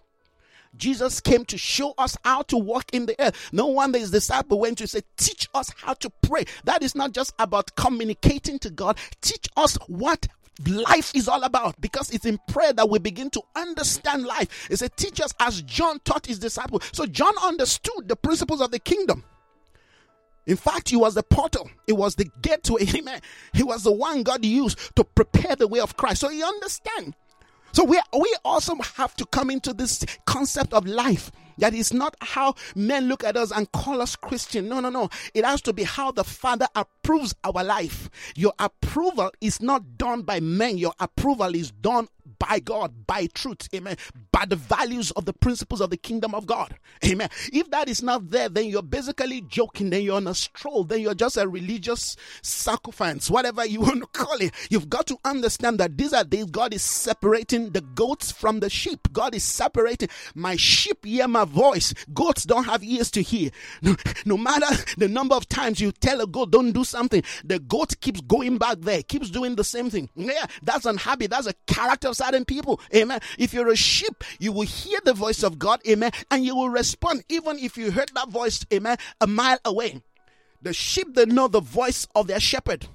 [0.77, 3.49] Jesus came to show us how to walk in the earth.
[3.51, 6.45] No wonder his disciple went to say, Teach us how to pray.
[6.63, 10.27] That is not just about communicating to God, teach us what
[10.67, 14.67] life is all about because it's in prayer that we begin to understand life.
[14.69, 16.84] It's a teach us as John taught his disciples.
[16.93, 19.23] So John understood the principles of the kingdom.
[20.47, 21.69] In fact, he was the portal.
[21.88, 22.86] It was the gateway.
[22.95, 23.21] Amen.
[23.53, 26.21] He was the one God used to prepare the way of Christ.
[26.21, 27.15] So he understand.
[27.73, 31.31] So we we also have to come into this concept of life.
[31.58, 34.68] That is not how men look at us and call us Christian.
[34.68, 35.10] No, no, no.
[35.34, 38.10] It has to be how the Father approves our life.
[38.36, 40.78] Your approval is not done by men.
[40.78, 42.08] Your approval is done
[42.40, 43.98] by God, by truth, amen,
[44.32, 47.30] by the values of the principles of the kingdom of God, amen.
[47.54, 51.02] If that is not there, then you're basically joking, then you're on a stroll, then
[51.02, 54.54] you're just a religious sacrifice, whatever you want to call it.
[54.72, 58.70] You've got to understand that these are days God is separating the goats from the
[58.70, 59.14] sheep.
[59.14, 61.93] God is separating my sheep hear my voice.
[62.13, 63.51] Goats don't have ears to hear.
[63.82, 67.60] No, no matter the number of times you tell a goat don't do something, the
[67.60, 70.10] goat keeps going back there, keeps doing the same thing.
[70.15, 72.80] Yeah, that's an habit, that's a character of certain people.
[72.95, 73.19] Amen.
[73.38, 75.82] If you're a sheep, you will hear the voice of God.
[75.88, 76.12] Amen.
[76.30, 78.65] And you will respond even if you heard that voice.
[78.73, 78.97] Amen.
[79.19, 80.01] A mile away.
[80.62, 82.88] The sheep, they know the voice of their shepherd.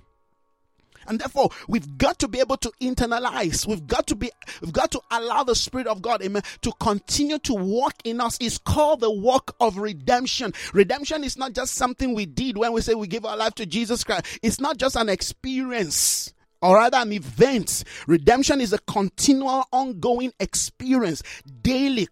[1.08, 3.66] And therefore, we've got to be able to internalize.
[3.66, 7.38] We've got to be, we've got to allow the Spirit of God, amen, to continue
[7.40, 8.38] to walk in us.
[8.40, 10.52] It's called the walk of redemption.
[10.72, 13.66] Redemption is not just something we did when we say we give our life to
[13.66, 14.38] Jesus Christ.
[14.42, 17.84] It's not just an experience or rather an event.
[18.06, 21.22] Redemption is a continual, ongoing experience,
[21.62, 22.08] daily,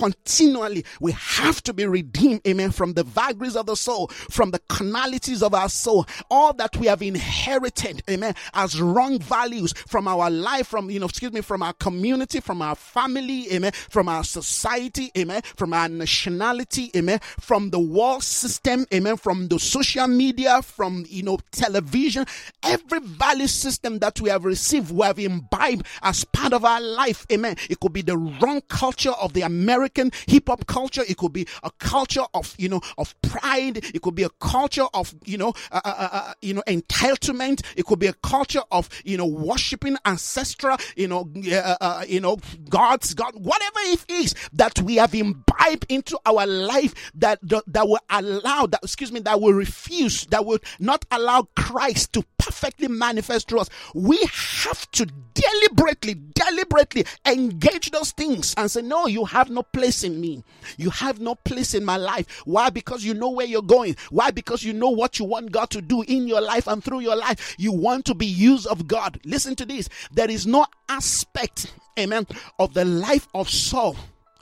[0.00, 0.82] continually.
[0.98, 5.42] We have to be redeemed amen from the vagaries of the soul from the carnalities
[5.42, 6.06] of our soul.
[6.30, 11.06] All that we have inherited amen as wrong values from our life from you know
[11.06, 15.88] excuse me from our community from our family amen from our society amen from our
[15.88, 22.24] nationality amen from the world system amen from the social media from you know television.
[22.62, 27.26] Every value system that we have received we have imbibed as part of our life
[27.30, 27.56] amen.
[27.68, 31.02] It could be the wrong culture of the american Hip hop culture.
[31.06, 33.78] It could be a culture of, you know, of pride.
[33.94, 37.62] It could be a culture of, you know, uh, uh, uh, uh you know, entitlement.
[37.76, 42.20] It could be a culture of, you know, worshiping ancestral, you know, uh, uh, you
[42.20, 47.64] know, gods, God, whatever it is that we have imbibed into our life that, that,
[47.66, 52.24] that will allow, that, excuse me, that will refuse, that will not allow Christ to
[52.40, 53.68] perfectly manifest to us.
[53.94, 54.18] We
[54.62, 60.20] have to deliberately, deliberately engage those things and say, no, you have no place in
[60.20, 60.42] me.
[60.78, 62.42] You have no place in my life.
[62.46, 62.70] Why?
[62.70, 63.96] Because you know where you're going.
[64.10, 64.30] Why?
[64.30, 67.16] Because you know what you want God to do in your life and through your
[67.16, 67.54] life.
[67.58, 69.20] You want to be used of God.
[69.24, 69.88] Listen to this.
[70.10, 72.26] There is no aspect, amen,
[72.58, 73.96] of the life of Saul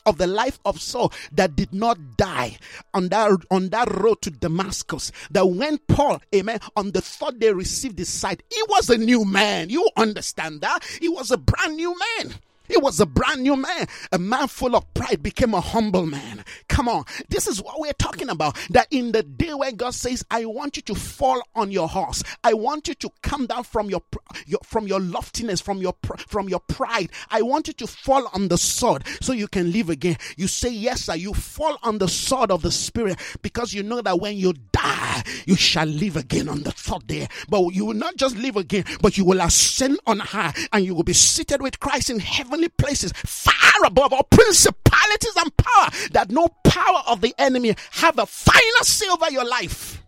[0.08, 2.56] of the life of Saul that did not die
[2.94, 5.12] on that on that road to Damascus.
[5.30, 9.24] That when Paul, amen, on the third day received his sight, he was a new
[9.24, 9.68] man.
[9.68, 10.82] You understand that?
[11.00, 12.34] He was a brand new man.
[12.68, 13.87] He was a brand new man.
[14.12, 16.44] A man full of pride became a humble man.
[16.68, 17.04] Come on.
[17.28, 18.57] This is what we're talking about.
[18.70, 22.22] That in the day where God says, I want you to fall on your horse.
[22.44, 24.02] I want you to come down from your,
[24.46, 25.94] your from your loftiness, from your
[26.26, 27.11] from your pride.
[27.31, 30.16] I want you to fall on the sword so you can live again.
[30.37, 31.14] You say yes, sir.
[31.14, 35.22] You fall on the sword of the spirit because you know that when you die,
[35.46, 37.28] you shall live again on the third day.
[37.48, 40.94] But you will not just live again, but you will ascend on high and you
[40.94, 45.90] will be seated with Christ in heaven heavenly places, far above all principalities and power,
[46.12, 50.02] that no power of the enemy have a final say over your life.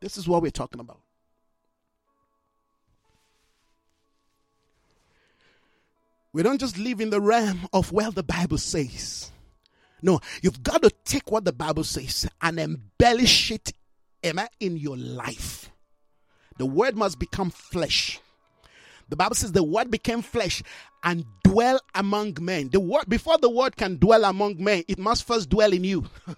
[0.00, 1.00] This is what we're talking about.
[6.32, 9.30] We don't just live in the realm of well the Bible says.
[10.02, 13.72] No, you've got to take what the Bible says and embellish it
[14.24, 15.70] amen, in your life.
[16.58, 18.20] The word must become flesh.
[19.08, 20.62] The Bible says the word became flesh
[21.02, 22.70] and dwell among men.
[22.70, 26.04] The word before the word can dwell among men, it must first dwell in you.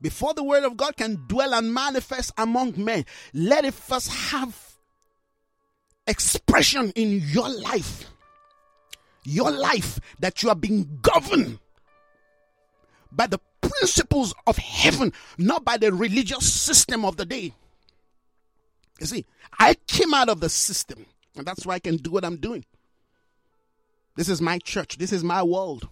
[0.00, 4.76] before the word of God can dwell and manifest among men, let it first have
[6.06, 8.04] expression in your life.
[9.24, 11.58] Your life that you are being governed
[13.10, 17.52] by the principles of heaven, not by the religious system of the day.
[19.00, 19.26] You see,
[19.58, 22.64] I came out of the system, and that's why I can do what I'm doing.
[24.16, 25.88] This is my church, this is my world.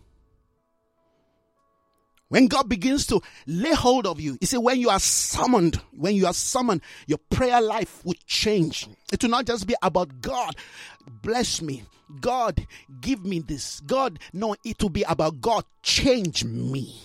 [2.29, 6.17] When God begins to lay hold of you, you see, when you are summoned, when
[6.17, 8.89] you are summoned, your prayer life will change.
[9.13, 10.57] It will not just be about God,
[11.23, 11.85] bless me.
[12.21, 12.67] God,
[13.01, 13.81] give me this.
[13.81, 17.01] God, no, it will be about God, change me.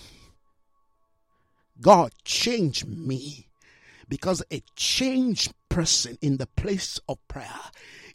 [1.80, 3.48] God, change me.
[4.08, 7.60] Because a changed person in the place of prayer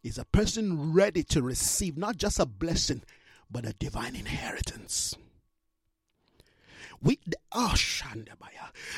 [0.04, 3.02] is a person ready to receive not just a blessing,
[3.50, 5.16] but a divine inheritance.
[7.02, 7.20] We,
[7.52, 7.76] oh.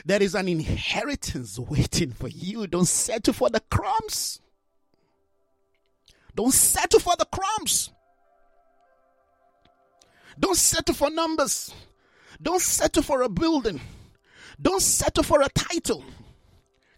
[0.05, 2.67] There is an inheritance waiting for you.
[2.67, 4.41] Don't settle for the crumbs.
[6.35, 7.91] Don't settle for the crumbs.
[10.39, 11.73] Don't settle for numbers.
[12.41, 13.81] Don't settle for a building.
[14.61, 16.03] Don't settle for a title.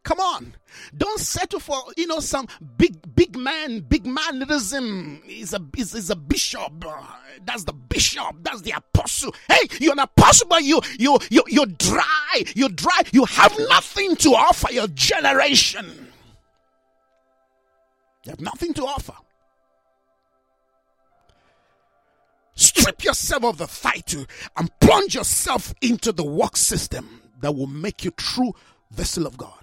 [0.03, 0.53] Come on.
[0.97, 2.47] Don't settle for, you know, some
[2.77, 5.21] big, big man, big manism.
[5.27, 6.85] Is a, is, is a bishop.
[7.45, 8.37] That's the bishop.
[8.41, 9.35] That's the apostle.
[9.47, 12.43] Hey, you're an apostle, but you, you, you, you're dry.
[12.55, 13.01] You're dry.
[13.11, 16.07] You have nothing to offer your generation.
[18.23, 19.13] You have nothing to offer.
[22.55, 24.25] Strip yourself of the title
[24.57, 28.53] and plunge yourself into the work system that will make you true
[28.91, 29.53] vessel of God.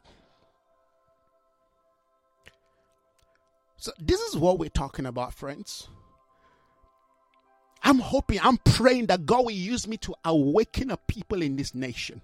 [3.77, 5.89] So, this is what we're talking about, friends.
[7.83, 11.75] I'm hoping, I'm praying that God will use me to awaken a people in this
[11.75, 12.21] nation.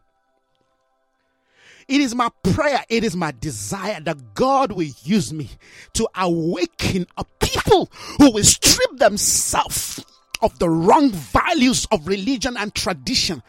[1.88, 5.50] It is my prayer, it is my desire that God will use me
[5.94, 10.04] to awaken a people who will strip themselves
[10.42, 13.42] of the wrong values of religion and tradition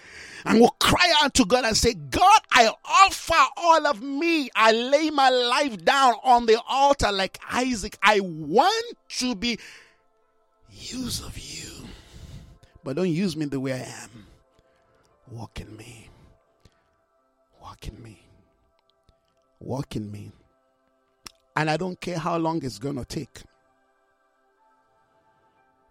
[0.46, 4.50] and will cry out to God and say, God, I offer all of me.
[4.56, 7.98] I lay my life down on the altar like Isaac.
[8.04, 9.58] I want to be
[10.70, 11.72] used of you.
[12.84, 14.28] But don't use me the way I am.
[15.32, 16.10] Walk in me.
[17.62, 18.20] Walk in me.
[19.60, 20.32] Walk in me.
[21.56, 23.44] And I don't care how long it's going to take.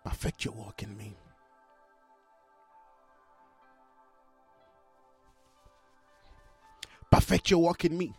[0.05, 1.17] Perfect your walk in me.
[7.13, 8.13] perfect your work in me.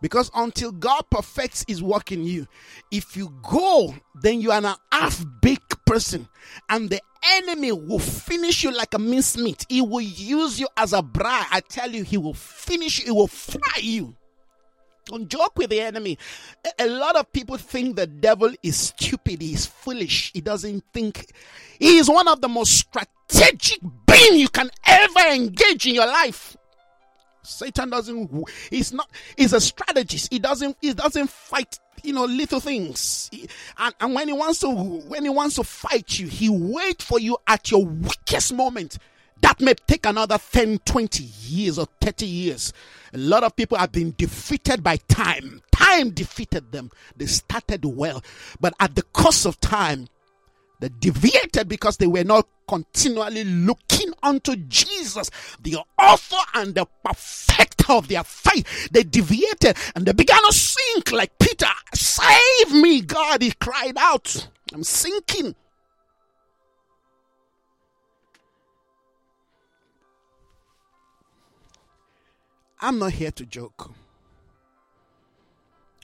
[0.00, 2.46] Because until God perfects his work in you,
[2.90, 6.28] if you go, then you are an half baked person,
[6.68, 7.00] and the
[7.34, 9.64] enemy will finish you like a mincemeat.
[9.68, 11.46] He will use you as a bride.
[11.50, 14.16] I tell you, he will finish you, he will fry you.
[15.12, 16.16] Don't joke with the enemy.
[16.78, 21.26] A lot of people think the devil is stupid, he's foolish, he doesn't think.
[21.78, 26.56] He is one of the most strategic being you can ever engage in your life.
[27.42, 28.48] Satan doesn't.
[28.70, 29.10] He's not.
[29.36, 30.32] He's a strategist.
[30.32, 30.78] He doesn't.
[30.80, 31.78] He doesn't fight.
[32.02, 33.28] You know, little things.
[33.30, 33.48] He,
[33.78, 37.20] and, and when he wants to, when he wants to fight you, he wait for
[37.20, 38.96] you at your weakest moment.
[39.42, 42.72] That may take another 10, 20 years or 30 years.
[43.12, 45.60] A lot of people have been defeated by time.
[45.70, 46.90] Time defeated them.
[47.16, 48.22] They started well,
[48.60, 50.08] but at the cost of time,
[50.80, 55.30] they deviated because they were not continually looking unto Jesus,
[55.62, 58.88] the author and the perfecter of their faith.
[58.90, 61.66] They deviated and they began to sink like Peter.
[61.94, 63.42] Save me, God.
[63.42, 64.48] He cried out.
[64.72, 65.54] I'm sinking.
[72.82, 73.92] I'm not here to joke.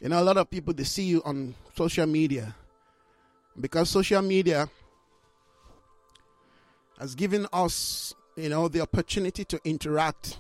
[0.01, 2.55] You know, a lot of people they see you on social media
[3.61, 4.71] because social media
[7.01, 10.39] has given us, you know, the opportunity to interact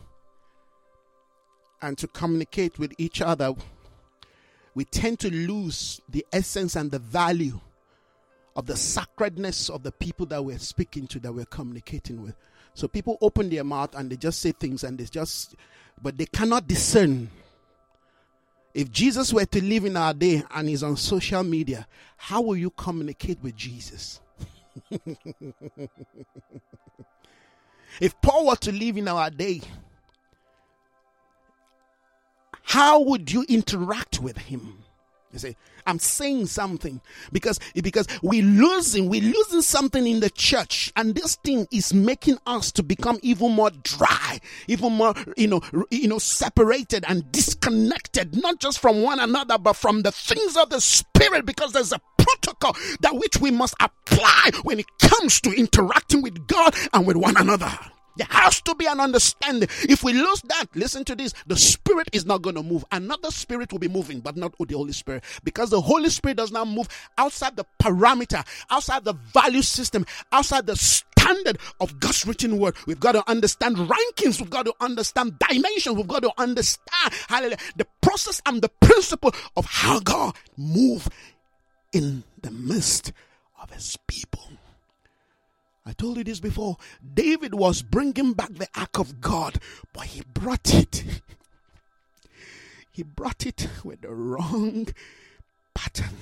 [1.82, 3.53] and to communicate with each other,
[4.74, 7.59] we tend to lose the essence and the value
[8.55, 12.36] of the sacredness of the people that we're speaking to, that we're communicating with.
[12.74, 15.57] So people open their mouth and they just say things and they just,
[16.03, 17.30] but they cannot discern
[18.78, 21.86] if Jesus were to live in our day and is on social media,
[22.16, 24.20] how will you communicate with Jesus?
[28.01, 29.62] if Paul were to live in our day,
[32.62, 34.84] how would you interact with him?
[35.33, 35.57] You say,
[35.87, 37.03] I'm saying something
[37.33, 42.39] because because we losing we're losing something in the church, and this thing is making
[42.47, 45.61] us to become even more dry, even more you know
[45.91, 50.70] you know separated and disconnected, not just from one another, but from the things of
[50.70, 51.45] the spirit.
[51.45, 56.47] Because there's a protocol that which we must apply when it comes to interacting with
[56.47, 57.70] God and with one another.
[58.19, 59.69] There has to be an understanding.
[59.89, 62.85] If we lose that, listen to this the Spirit is not going to move.
[62.93, 65.25] Another Spirit will be moving, but not the Holy Spirit.
[65.45, 70.66] Because the Holy Spirit does not move outside the parameter, outside the value system, outside
[70.66, 72.75] the standard of God's written word.
[72.87, 74.41] We've got to understand rankings.
[74.41, 75.97] We've got to understand dimensions.
[75.97, 81.09] We've got to understand hallelujah, the process and the principle of how God moves
[81.93, 83.12] in the midst
[83.62, 84.58] of his people.
[85.89, 86.76] I told you this before.
[87.14, 89.59] David was bringing back the ark of God,
[89.95, 91.22] but he brought it.
[92.93, 94.89] He brought it with the wrong
[95.74, 96.16] pattern.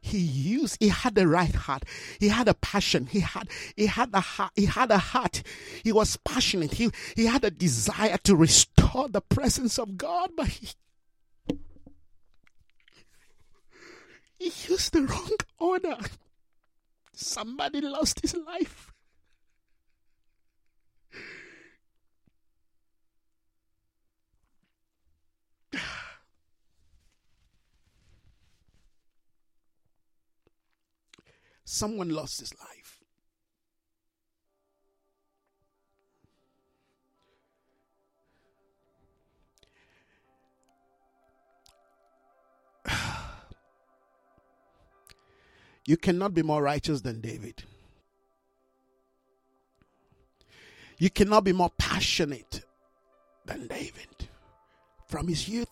[0.00, 1.84] He used he had the right heart.
[2.20, 3.06] He had a passion.
[3.06, 5.42] He had he had a heart he had a heart.
[5.82, 6.74] He was passionate.
[6.74, 10.68] He he had a desire to restore the presence of god but he
[14.38, 15.96] he used the wrong order
[17.14, 18.92] somebody lost his life
[31.64, 32.98] someone lost his life.
[45.86, 47.64] You cannot be more righteous than David.
[50.98, 52.64] You cannot be more passionate
[53.44, 54.06] than David.
[55.08, 55.68] From his youth,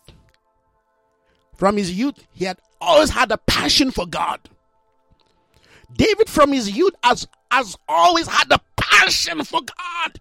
[1.56, 4.40] from his youth, he had always had a passion for God.
[5.94, 10.20] David, from his youth, has, has always had a passion for God.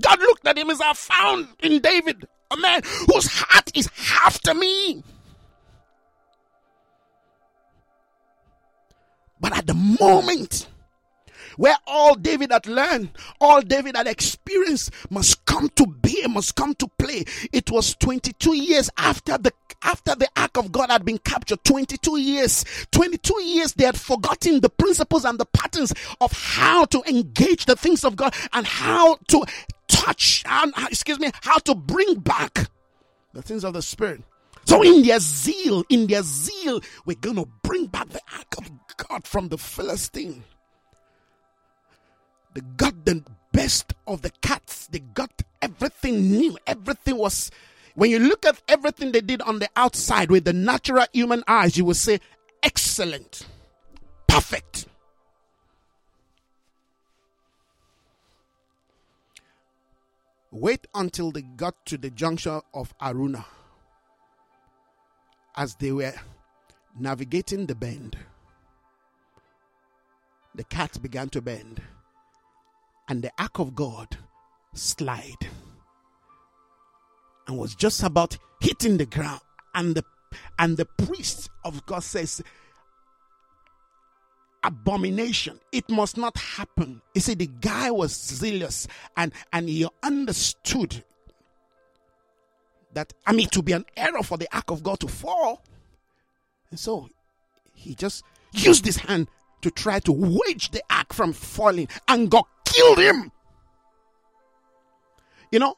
[0.00, 2.82] God looked at him as I found in David a man
[3.12, 3.88] whose heart is
[4.24, 5.02] after me.
[9.40, 10.68] But at the moment
[11.56, 13.10] where all David had learned,
[13.40, 17.24] all David had experienced must come to be, must come to play.
[17.52, 21.62] It was 22 years after the after the ark of God had been captured.
[21.64, 22.64] 22 years.
[22.92, 27.76] 22 years they had forgotten the principles and the patterns of how to engage the
[27.76, 29.44] things of God and how to
[29.86, 32.68] touch and excuse me, how to bring back
[33.32, 34.22] the things of the spirit.
[34.66, 38.70] So in their zeal, in their zeal, we're going to bring back the ark of
[38.96, 40.42] God from the Philistine.
[42.52, 44.88] They got the best of the cats.
[44.88, 45.30] They got
[45.62, 46.58] everything new.
[46.66, 47.50] Everything was,
[47.94, 51.76] when you look at everything they did on the outside with the natural human eyes,
[51.76, 52.18] you will say,
[52.62, 53.46] excellent,
[54.26, 54.86] perfect.
[60.50, 63.44] Wait until they got to the junction of Araunah
[65.56, 66.14] as they were
[66.98, 68.16] navigating the bend.
[70.54, 71.82] The cat began to bend
[73.08, 74.16] and the ark of God
[74.74, 75.48] slide
[77.46, 79.40] and was just about hitting the ground
[79.74, 80.04] and the
[80.58, 82.42] and the priest of God says
[84.64, 91.04] abomination it must not happen you see the guy was zealous and and he understood
[92.96, 95.62] that i mean to be an error for the ark of god to fall
[96.70, 97.08] and so
[97.72, 99.28] he just used his hand
[99.62, 102.44] to try to wage the ark from falling and god
[102.76, 103.32] killed him.
[105.50, 105.76] You know,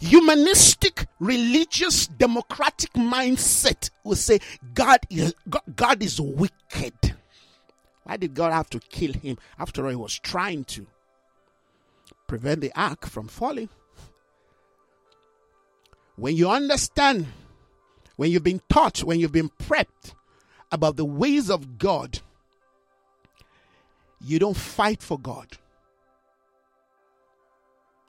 [0.00, 4.40] humanistic, religious, democratic mindset will say
[4.74, 5.34] God is,
[5.74, 7.16] God is wicked.
[8.04, 9.38] Why did God have to kill him?
[9.58, 10.86] After all, he was trying to
[12.26, 13.68] prevent the ark from falling.
[16.18, 17.28] When you understand,
[18.16, 20.14] when you've been taught, when you've been prepped
[20.72, 22.18] about the ways of God,
[24.20, 25.46] you don't fight for God.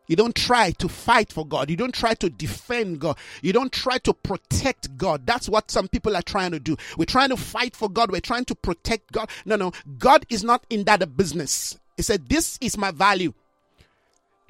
[0.07, 1.69] You don't try to fight for God.
[1.69, 3.15] You don't try to defend God.
[3.43, 5.27] You don't try to protect God.
[5.27, 6.77] That's what some people are trying to do.
[6.97, 8.11] We're trying to fight for God.
[8.11, 9.29] We're trying to protect God.
[9.45, 9.71] No, no.
[9.99, 11.77] God is not in that business.
[11.95, 13.35] He said, This is my value.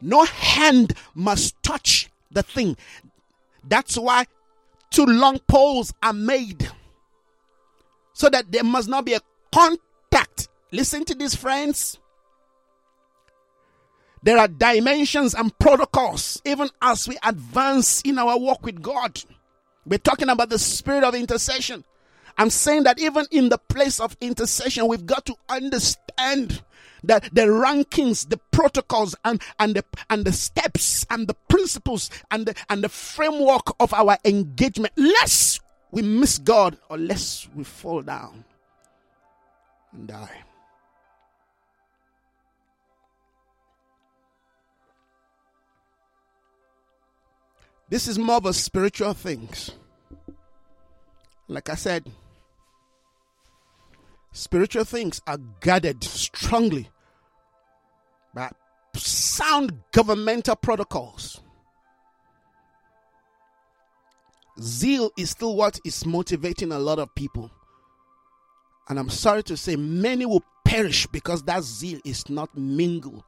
[0.02, 2.78] No hand must touch the thing.
[3.68, 4.26] That's why
[4.92, 6.70] two long poles are made
[8.14, 9.22] so that there must not be a
[9.54, 10.50] contact.
[10.72, 11.98] Listen to this, friends.
[14.22, 19.24] There are dimensions and protocols even as we advance in our walk with God.
[19.86, 21.86] We're talking about the spirit of intercession.
[22.38, 26.62] I'm saying that even in the place of intercession, we've got to understand
[27.04, 32.46] that the rankings, the protocols, and, and the and the steps and the principles and
[32.46, 38.02] the and the framework of our engagement, lest we miss God or lest we fall
[38.02, 38.44] down
[39.94, 40.44] and die.
[47.90, 49.72] This is more of a spiritual things.
[51.48, 52.06] Like I said,
[54.32, 56.90] spiritual things are guarded strongly
[58.34, 58.50] by
[58.96, 61.42] sound governmental protocols.
[64.60, 67.50] Zeal is still what is motivating a lot of people.
[68.90, 73.24] And I'm sorry to say, many will perish because that zeal is not mingled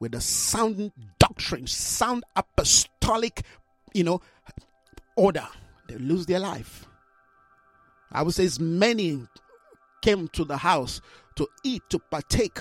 [0.00, 3.42] with the sound doctrine, sound apostolic,
[3.92, 4.20] you know,
[5.16, 5.46] order.
[5.86, 6.86] They lose their life.
[8.10, 9.26] I would say many
[10.00, 11.00] came to the house
[11.36, 12.58] to eat, to partake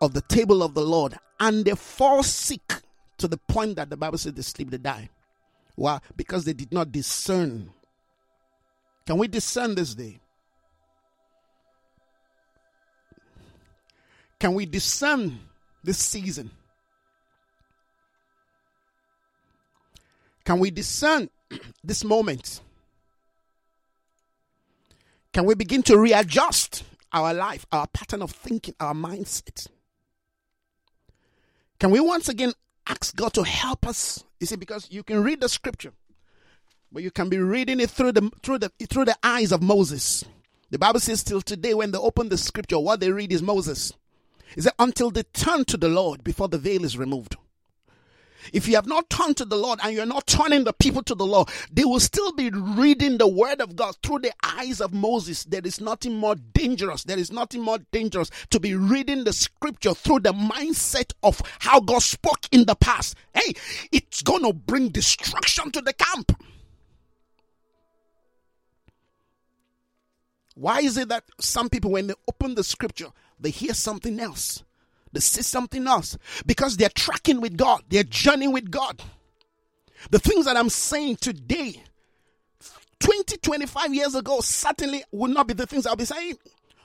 [0.00, 2.72] of the table of the Lord, and they fall sick
[3.18, 5.08] to the point that the Bible says they sleep, they die.
[5.76, 6.00] Why?
[6.16, 7.70] Because they did not discern.
[9.06, 10.20] Can we discern this day?
[14.38, 15.38] Can we discern
[15.84, 16.50] this season?
[20.44, 21.30] Can we discern
[21.84, 22.60] this moment?
[25.32, 29.68] Can we begin to readjust our life, our pattern of thinking, our mindset?
[31.78, 32.52] Can we once again
[32.86, 34.24] ask God to help us?
[34.40, 35.92] You see, because you can read the scripture,
[36.92, 40.24] but you can be reading it through the through the through the eyes of Moses.
[40.70, 43.92] The Bible says till today, when they open the scripture, what they read is Moses.
[44.56, 47.36] Is that until they turn to the Lord before the veil is removed.
[48.52, 51.14] If you have not turned to the Lord and you're not turning the people to
[51.14, 54.92] the Lord, they will still be reading the word of God through the eyes of
[54.92, 55.44] Moses.
[55.44, 57.04] There is nothing more dangerous.
[57.04, 61.80] There is nothing more dangerous to be reading the scripture through the mindset of how
[61.80, 63.16] God spoke in the past.
[63.34, 63.54] Hey,
[63.92, 66.32] it's going to bring destruction to the camp.
[70.54, 73.08] Why is it that some people, when they open the scripture,
[73.40, 74.62] they hear something else?
[75.12, 79.02] They see something else because they're tracking with God, they're journeying with God.
[80.10, 81.82] The things that I'm saying today,
[83.00, 86.38] 20, 25 years ago, certainly would not be the things I'll be saying.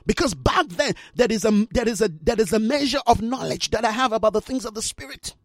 [0.06, 3.72] Because back then, there is a there is a there is a measure of knowledge
[3.72, 5.36] that I have about the things of the spirit.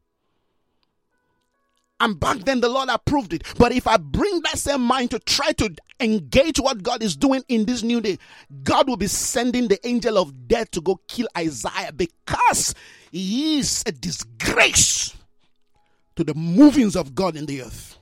[2.03, 3.44] And back then, the Lord approved it.
[3.59, 7.44] But if I bring that same mind to try to engage what God is doing
[7.46, 8.18] in this new day,
[8.64, 12.74] God will be sending the angel of death to go kill Isaiah because
[13.12, 15.16] he is a disgrace
[16.16, 18.00] to the movings of God in the earth.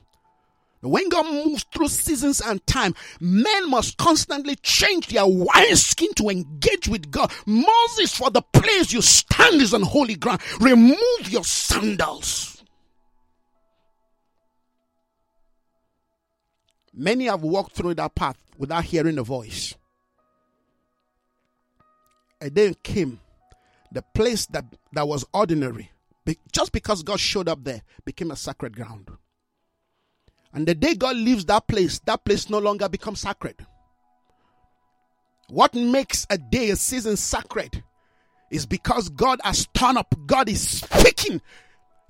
[0.81, 6.87] When God moves through seasons and time, men must constantly change their wineskin to engage
[6.87, 7.31] with God.
[7.45, 10.41] Moses, for the place you stand is on holy ground.
[10.59, 12.50] Remove your sandals.
[16.93, 19.75] Many have walked through that path without hearing a voice.
[22.39, 23.19] And then came
[23.91, 25.91] the place that, that was ordinary,
[26.51, 29.09] just because God showed up there, became a sacred ground.
[30.53, 33.65] And the day God leaves that place, that place no longer becomes sacred.
[35.49, 37.83] What makes a day, a season sacred
[38.49, 40.13] is because God has turned up.
[40.25, 41.41] God is speaking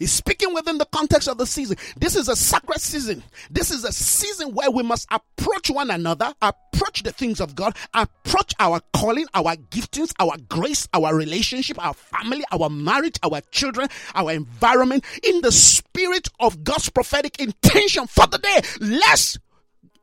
[0.02, 1.78] He's speaking within the context of the season.
[1.96, 3.22] This is a sacred season.
[3.52, 7.78] This is a season where we must approach one another, approach the things of God,
[7.94, 13.90] approach our calling, our giftings, our grace, our relationship, our family, our marriage, our children,
[14.16, 18.62] our environment in the spirit of God's prophetic intention for the day.
[18.80, 19.38] Lest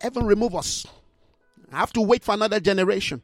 [0.00, 0.86] heaven remove us.
[1.72, 3.20] I have to wait for another generation.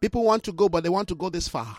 [0.00, 1.76] People want to go, but they want to go this far.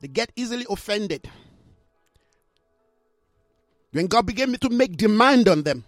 [0.00, 1.28] They get easily offended.
[3.92, 5.84] When God began to make demand on them,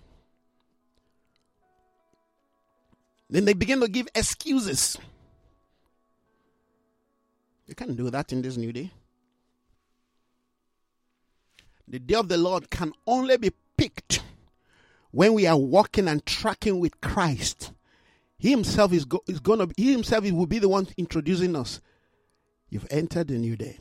[3.30, 4.98] then they begin to give excuses.
[7.66, 8.90] You can't do that in this new day.
[11.88, 14.22] The day of the Lord can only be picked
[15.10, 17.72] when we are walking and tracking with Christ.
[18.38, 21.80] He himself is, go, is to, he himself will be the one introducing us.
[22.68, 23.78] You've entered the new day.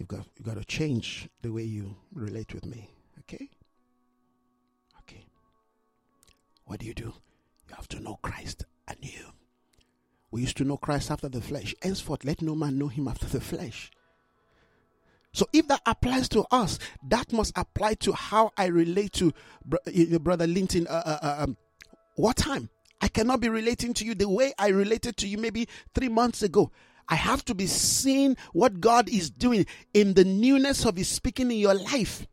[0.00, 2.88] You've got you've got to change the way you relate with me.
[3.18, 3.50] Okay?
[5.00, 5.26] Okay.
[6.64, 7.12] What do you do?
[7.68, 9.34] You have to know Christ anew.
[10.30, 11.74] We used to know Christ after the flesh.
[11.82, 13.90] Henceforth, let no man know him after the flesh.
[15.32, 19.34] So if that applies to us, that must apply to how I relate to
[19.92, 20.86] your brother Linton.
[20.86, 21.58] Uh, uh, uh, um,
[22.14, 22.70] what time?
[23.02, 26.42] I cannot be relating to you the way I related to you maybe three months
[26.42, 26.70] ago.
[27.10, 31.50] I have to be seeing what God is doing in the newness of His speaking
[31.50, 32.26] in your life.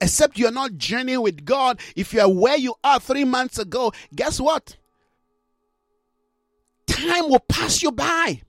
[0.00, 1.80] Except you're not journeying with God.
[1.96, 4.76] If you are where you are three months ago, guess what?
[6.86, 8.42] Time will pass you by.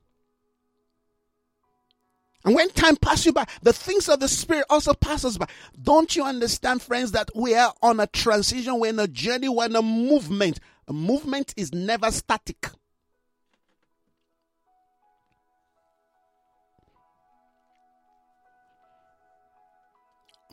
[2.45, 5.47] And when time passes you by, the things of the Spirit also passes by.
[5.79, 9.65] Don't you understand, friends, that we are on a transition, we're in a journey, we're
[9.65, 10.59] in a movement.
[10.87, 12.69] A movement is never static.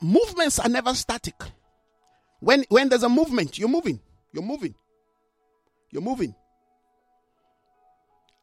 [0.00, 1.34] Movements are never static.
[2.40, 4.00] When when there's a movement, you're moving.
[4.32, 4.74] You're moving.
[5.90, 6.34] You're moving.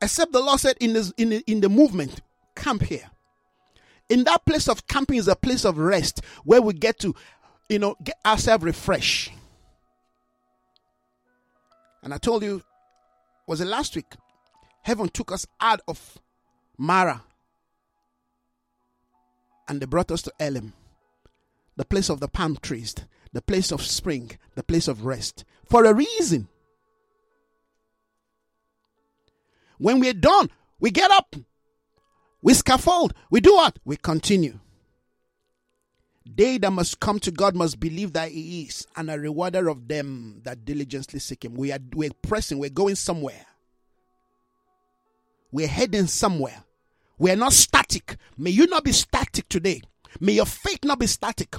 [0.01, 2.19] Except the Lord said in the, in the, in the movement,
[2.55, 3.09] camp here.
[4.09, 7.15] In that place of camping is a place of rest where we get to,
[7.69, 9.31] you know, get ourselves refreshed.
[12.01, 12.61] And I told you,
[13.47, 14.13] was it last week?
[14.81, 16.17] Heaven took us out of
[16.77, 17.23] Marah
[19.69, 20.73] and they brought us to Elim,
[21.75, 22.95] the place of the palm trees,
[23.31, 26.47] the place of spring, the place of rest, for a reason.
[29.77, 30.49] When we're done,
[30.79, 31.35] we get up,
[32.41, 33.79] we scaffold, we do what?
[33.83, 34.59] We continue.
[36.25, 39.87] They that must come to God must believe that He is, and a rewarder of
[39.87, 41.55] them that diligently seek Him.
[41.55, 43.45] We are we're pressing, we're going somewhere.
[45.51, 46.63] We're heading somewhere.
[47.17, 48.17] We are not static.
[48.37, 49.81] May you not be static today.
[50.19, 51.55] May your faith not be static.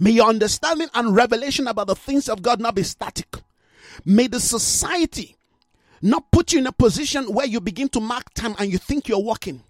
[0.00, 3.36] May your understanding and revelation about the things of God not be static.
[4.04, 5.36] May the society
[6.02, 9.08] not put you in a position where you begin to mark time and you think
[9.08, 9.62] you're walking.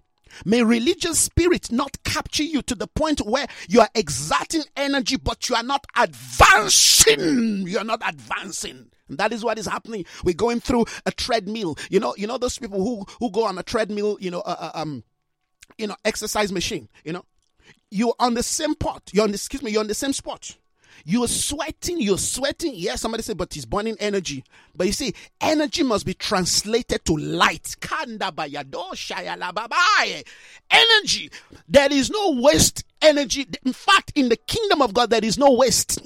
[0.43, 5.47] May religious spirit not capture you to the point where you are exerting energy, but
[5.47, 7.67] you are not advancing.
[7.67, 8.87] You are not advancing.
[9.07, 10.05] And that is what is happening.
[10.23, 11.77] We're going through a treadmill.
[11.89, 14.17] You know, you know those people who who go on a treadmill.
[14.19, 15.03] You know, uh, uh um,
[15.77, 16.89] you know, exercise machine.
[17.03, 17.25] You know,
[17.91, 19.09] you're on the same pot.
[19.13, 20.57] You're on the, excuse me, you're on the same spot.
[21.03, 22.73] You're sweating, you're sweating.
[22.73, 24.43] Yes, somebody said, but he's burning energy.
[24.75, 27.75] But you see, energy must be translated to light.
[30.71, 31.31] Energy.
[31.67, 33.47] There is no waste energy.
[33.63, 35.99] In fact, in the kingdom of God, there is no waste.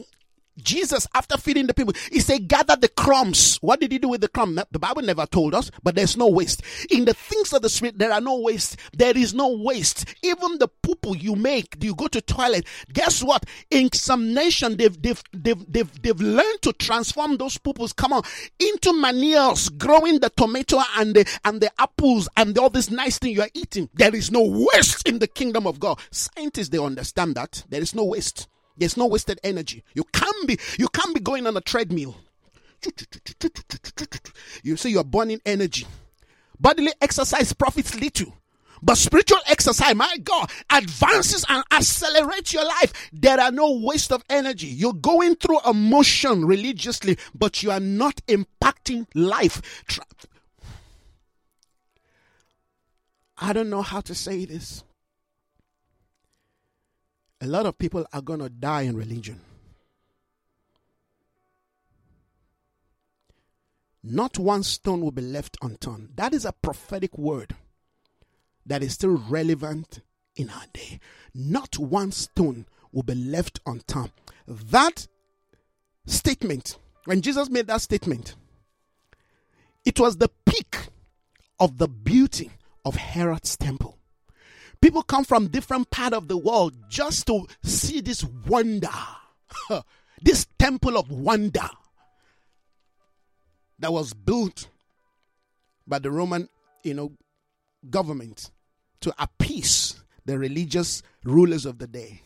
[0.64, 3.58] Jesus, after feeding the people, he said, gather the crumbs.
[3.58, 4.60] What did he do with the crumb?
[4.72, 6.62] The Bible never told us, but there's no waste.
[6.90, 8.78] In the things of the spirit, there are no waste.
[8.94, 10.06] There is no waste.
[10.24, 12.66] Even the poo you make, you go to toilet.
[12.92, 13.46] Guess what?
[13.70, 18.24] In some nation, they've, they've, they've, they've, they've learned to transform those pooples, come on,
[18.60, 23.34] into manures, growing the tomato and the, and the apples and all this nice thing
[23.34, 23.90] you are eating.
[23.94, 26.00] There is no waste in the kingdom of God.
[26.12, 27.64] Scientists, they understand that.
[27.70, 28.48] There is no waste.
[28.80, 29.84] There's no wasted energy.
[29.94, 32.16] You can't be you can't be going on a treadmill.
[34.64, 35.86] You say you're burning energy.
[36.60, 38.34] Bodily exercise profits little.
[38.82, 43.10] But spiritual exercise, my God, advances and accelerates your life.
[43.12, 44.68] There are no waste of energy.
[44.68, 49.62] You're going through a motion religiously, but you are not impacting life.
[53.38, 54.84] I don't know how to say this.
[57.42, 59.40] A lot of people are going to die in religion.
[64.04, 66.10] Not one stone will be left unturned.
[66.16, 67.56] That is a prophetic word
[68.66, 70.02] that is still relevant
[70.36, 71.00] in our day.
[71.34, 74.12] Not one stone will be left unturned.
[74.48, 75.08] That
[76.06, 78.36] statement, when Jesus made that statement,
[79.86, 80.88] it was the peak
[81.60, 82.52] of the beauty
[82.86, 83.99] of Herod's temple.
[84.82, 88.90] People come from different part of the world just to see this wonder,
[90.22, 91.70] this temple of wonder
[93.80, 94.68] that was built
[95.86, 96.48] by the Roman,
[96.84, 97.12] you know,
[97.90, 98.52] government
[99.02, 102.22] to appease the religious rulers of the day.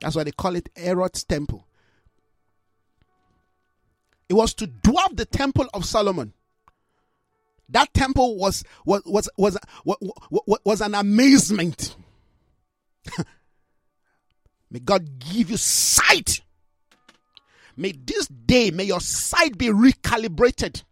[0.00, 1.66] That's why they call it Herod's temple.
[4.28, 6.34] It was to dwarf the temple of Solomon.
[7.70, 11.96] That temple was was was was was, was an amazement.
[14.70, 16.40] may God give you sight.
[17.76, 20.82] May this day, may your sight be recalibrated.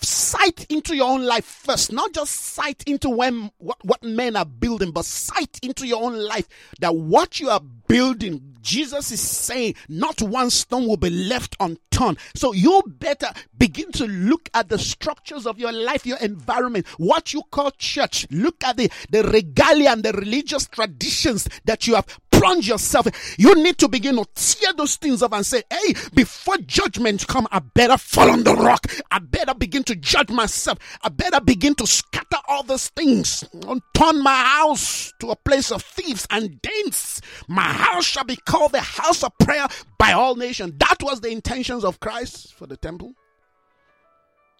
[0.00, 4.44] Sight into your own life first, not just sight into when what, what men are
[4.44, 6.48] building, but sight into your own life
[6.80, 12.18] that what you are building, Jesus is saying, not one stone will be left unturned.
[12.34, 17.32] So you better begin to look at the structures of your life, your environment, what
[17.32, 18.26] you call church.
[18.30, 23.06] Look at the, the regalia and the religious traditions that you have plunge yourself.
[23.38, 27.48] You need to begin to tear those things up and say, hey, before judgment come,
[27.50, 28.86] I better fall on the rock.
[29.10, 30.78] I better begin to judge myself.
[31.02, 35.72] I better begin to scatter all those things and turn my house to a place
[35.72, 37.22] of thieves and dens.
[37.48, 39.66] My house shall be called the house of prayer
[39.98, 40.74] by all nations.
[40.78, 43.14] That was the intentions of Christ for the temple.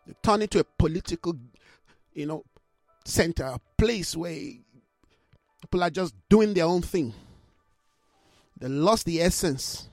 [0.06, 1.36] They turn it to a political,
[2.14, 2.44] you know,
[3.04, 4.38] center, a place where
[5.60, 7.12] people are just doing their own thing.
[8.58, 9.88] They lost the essence.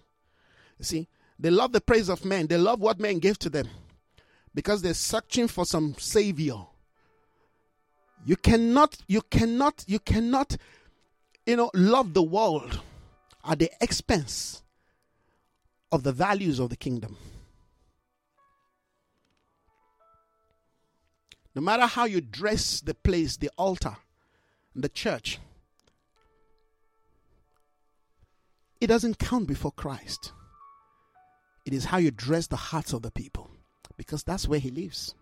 [0.78, 1.08] You see,
[1.42, 2.46] They love the praise of men.
[2.46, 3.68] They love what men give to them
[4.54, 6.68] because they're searching for some savior.
[8.24, 10.56] You cannot, you cannot, you cannot,
[11.48, 12.80] you know, love the world
[13.44, 14.62] at the expense
[15.92, 17.18] of the values of the kingdom.
[21.56, 23.98] No matter how you dress the place, the altar,
[24.76, 25.40] the church,
[28.82, 30.34] it doesn't count before Christ.
[31.66, 33.52] It is how you dress the hearts of the people
[33.96, 35.14] because that's where he lives.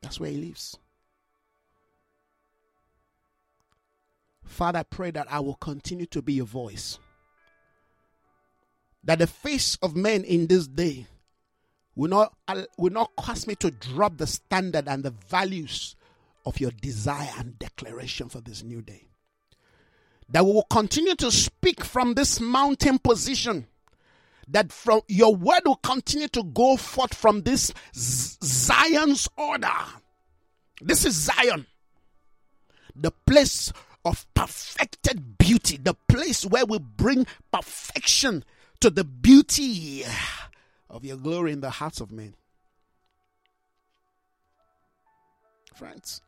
[0.00, 0.78] That's where he lives.
[4.44, 6.98] Father, I pray that I will continue to be your voice.
[9.02, 11.06] That the face of men in this day
[11.94, 12.34] will not,
[12.78, 15.96] will not cause me to drop the standard and the values
[16.46, 19.08] of your desire and declaration for this new day.
[20.34, 23.68] That we will continue to speak from this mountain position.
[24.48, 29.68] That from your word will continue to go forth from this Zion's order.
[30.80, 31.66] This is Zion,
[32.96, 33.72] the place
[34.04, 38.42] of perfected beauty, the place where we bring perfection
[38.80, 40.02] to the beauty
[40.90, 42.34] of your glory in the hearts of men.
[45.76, 46.22] Friends,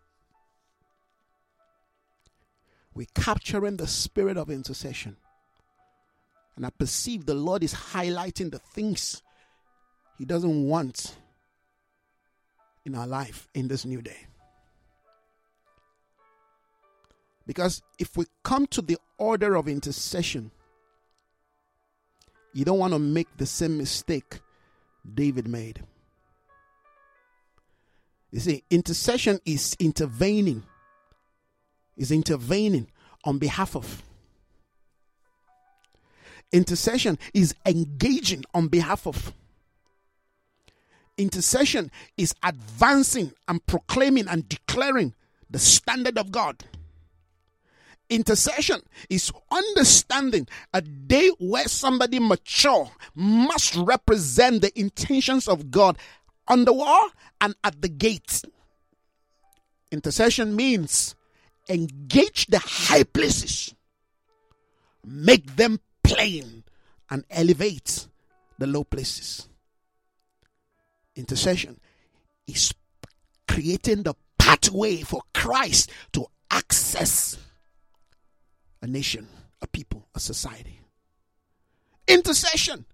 [2.96, 5.16] we're capturing the spirit of intercession.
[6.56, 9.22] And I perceive the Lord is highlighting the things
[10.16, 11.14] He doesn't want
[12.86, 14.26] in our life in this new day.
[17.46, 20.50] Because if we come to the order of intercession,
[22.54, 24.40] you don't want to make the same mistake
[25.14, 25.82] David made.
[28.30, 30.62] You see, intercession is intervening,
[31.96, 32.88] is intervening
[33.24, 34.02] on behalf of.
[36.52, 39.32] Intercession is engaging on behalf of.
[41.18, 45.14] Intercession is advancing and proclaiming and declaring
[45.50, 46.64] the standard of God.
[48.08, 48.80] Intercession
[49.10, 55.98] is understanding a day where somebody mature must represent the intentions of God
[56.46, 58.42] on the wall and at the gate.
[59.90, 61.15] Intercession means
[61.68, 63.74] engage the high places,
[65.04, 66.64] make them plain,
[67.10, 68.06] and elevate
[68.58, 69.48] the low places.
[71.14, 71.80] Intercession
[72.46, 72.72] is
[73.48, 77.38] creating the pathway for Christ to access
[78.82, 79.28] a nation,
[79.62, 80.80] a people, a society.
[82.06, 82.84] Intercession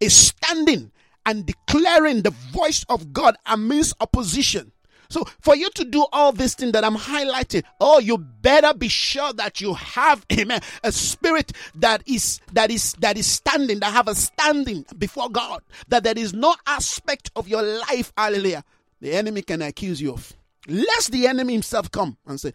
[0.00, 0.90] is standing
[1.24, 4.72] and declaring the voice of God amidst opposition.
[5.10, 8.88] So for you to do all this thing that I'm highlighting, oh, you better be
[8.88, 13.92] sure that you have, amen, a spirit that is that is that is standing, that
[13.92, 18.64] have a standing before God, that there is no aspect of your life, hallelujah,
[19.00, 20.34] the enemy can accuse you of.
[20.66, 22.52] Lest the enemy himself come and say,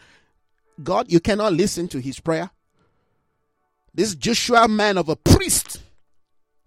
[0.84, 2.52] God, you cannot listen to his prayer.
[3.96, 5.82] This Joshua man of a priest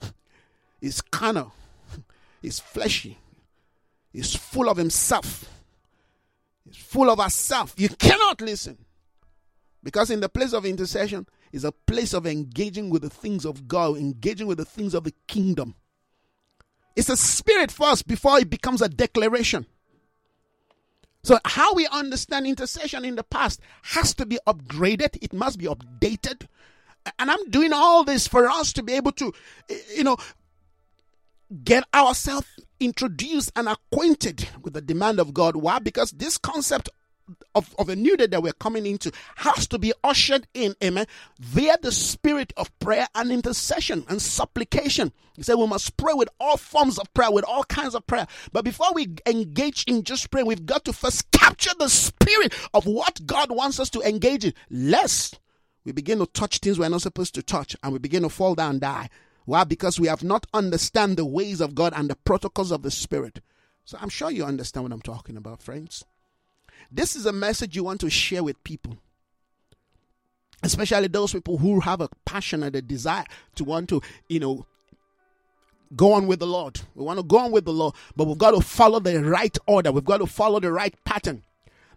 [0.80, 1.52] is carnal,
[2.42, 3.18] is fleshy,
[4.12, 5.44] is full of himself,
[6.66, 7.74] he's full of herself.
[7.76, 8.78] You cannot listen.
[9.82, 13.68] Because in the place of intercession is a place of engaging with the things of
[13.68, 15.76] God, engaging with the things of the kingdom.
[16.96, 19.66] It's a spirit first before it becomes a declaration.
[21.22, 25.66] So, how we understand intercession in the past has to be upgraded, it must be
[25.66, 26.46] updated.
[27.18, 29.32] And I'm doing all this for us to be able to,
[29.94, 30.16] you know,
[31.64, 32.46] get ourselves
[32.80, 35.56] introduced and acquainted with the demand of God.
[35.56, 35.78] Why?
[35.78, 36.88] Because this concept
[37.54, 41.06] of, of a new day that we're coming into has to be ushered in, amen,
[41.40, 45.12] via the spirit of prayer and intercession and supplication.
[45.34, 48.26] He said we must pray with all forms of prayer, with all kinds of prayer.
[48.52, 52.86] But before we engage in just praying, we've got to first capture the spirit of
[52.86, 55.40] what God wants us to engage in, lest
[55.84, 58.54] we begin to touch things we're not supposed to touch and we begin to fall
[58.54, 59.08] down and die.
[59.46, 59.64] Why?
[59.64, 63.40] Because we have not understand the ways of God and the protocols of the Spirit.
[63.84, 66.04] So I'm sure you understand what I'm talking about, friends.
[66.90, 68.98] This is a message you want to share with people.
[70.62, 73.24] Especially those people who have a passion and a desire
[73.54, 74.66] to want to, you know,
[75.94, 76.80] go on with the Lord.
[76.96, 79.56] We want to go on with the Lord, but we've got to follow the right
[79.66, 79.92] order.
[79.92, 81.44] We've got to follow the right pattern.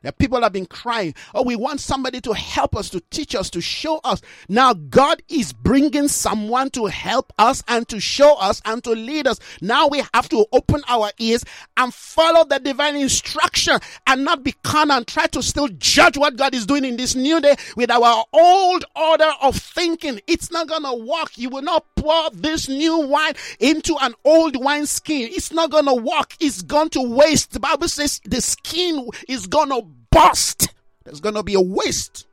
[0.01, 1.13] That people have been crying.
[1.35, 4.21] Oh, we want somebody to help us, to teach us, to show us.
[4.47, 9.27] Now God is bringing someone to help us and to show us and to lead
[9.27, 9.39] us.
[9.61, 11.43] Now we have to open our ears
[11.75, 13.77] and follow the divine instruction
[14.07, 17.15] and not be carnal and try to still judge what God is doing in this
[17.15, 20.21] new day with our old order of thinking.
[20.27, 21.37] It's not gonna work.
[21.37, 25.29] You will not pour this new wine into an old wine skin.
[25.31, 26.35] It's not gonna work.
[26.39, 27.51] It's going to waste.
[27.51, 29.81] The Bible says the skin is gonna
[30.11, 30.73] burst.
[31.03, 32.27] There's going to be a waste.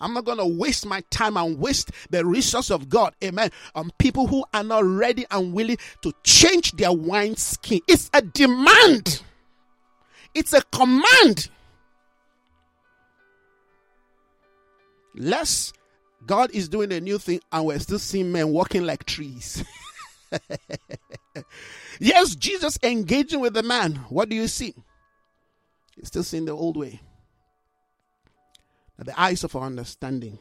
[0.00, 3.90] I'm not going to waste my time and waste the resource of God, amen, on
[3.98, 7.80] people who are not ready and willing to change their wine skin.
[7.88, 9.22] It's a demand,
[10.34, 11.48] it's a command.
[15.14, 15.72] Less
[16.26, 19.64] God is doing a new thing and we're still seeing men walking like trees.
[22.00, 23.94] yes, Jesus engaging with the man.
[24.10, 24.74] What do you see?
[25.96, 27.00] You're still seeing the old way.
[28.98, 30.38] That the eyes of our understanding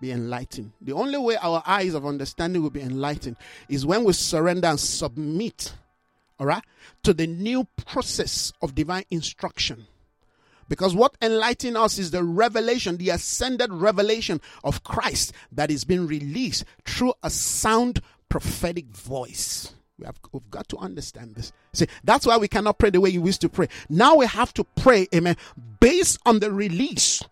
[0.00, 0.72] be enlightened.
[0.80, 3.36] The only way our eyes of understanding will be enlightened
[3.68, 5.74] is when we surrender and submit,
[6.38, 6.64] all right,
[7.04, 9.86] to the new process of divine instruction.
[10.68, 16.06] Because what enlightens us is the revelation, the ascended revelation of Christ that is being
[16.06, 19.74] released through a sound prophetic voice.
[19.98, 21.52] We have we've got to understand this.
[21.72, 23.68] See, that's why we cannot pray the way you used to pray.
[23.88, 25.36] Now we have to pray, amen,
[25.78, 27.22] based on the release,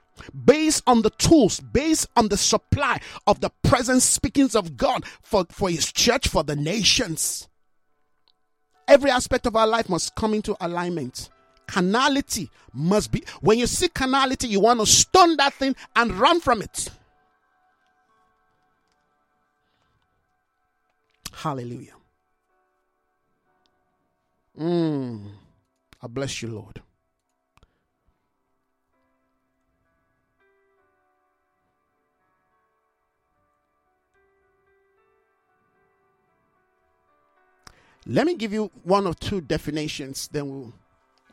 [0.45, 5.45] based on the tools, based on the supply of the present speakings of God for,
[5.51, 7.49] for his church, for the nations.
[8.87, 11.31] Every aspect of our life must come into alignment.
[11.67, 16.41] Carnality must be when you see carnality, you want to stun that thing and run
[16.41, 16.91] from it.
[21.33, 21.95] Hallelujah.
[24.63, 25.25] Mm.
[26.01, 26.81] I bless you, Lord.
[38.07, 40.73] Let me give you one or two definitions, then we'll,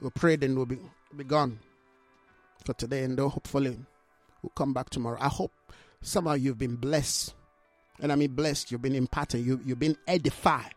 [0.01, 0.79] we'll pray, then we'll be,
[1.15, 1.59] be gone
[2.65, 3.77] for today, and hopefully
[4.41, 5.19] we'll come back tomorrow.
[5.21, 5.51] I hope
[6.01, 7.35] somehow you have been blessed.
[7.99, 10.73] And I mean blessed, you've been imparted, you, you've been edified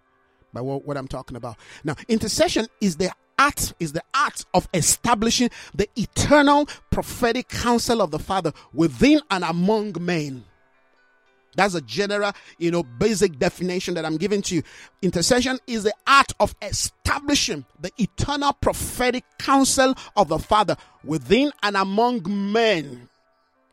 [0.53, 1.57] by what, what I'm talking about.
[1.85, 8.11] Now, intercession is the art is the art of establishing the eternal prophetic counsel of
[8.11, 10.45] the Father within and among men.
[11.55, 14.63] That's a general, you know, basic definition that I'm giving to you.
[15.03, 21.77] Intercession is the art of establishing the eternal prophetic counsel of the Father within and
[21.77, 22.23] among
[22.53, 23.09] men.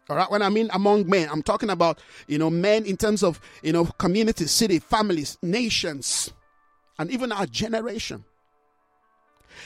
[0.10, 0.30] All right.
[0.30, 3.72] When I mean among men, I'm talking about, you know, men in terms of, you
[3.72, 6.34] know, community, city, families, nations
[7.00, 8.26] and even our generation.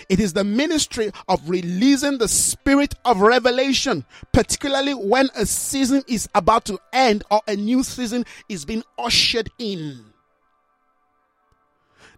[0.08, 6.30] It is the ministry of releasing the spirit of revelation, particularly when a season is
[6.34, 10.06] about to end or a new season is being ushered in.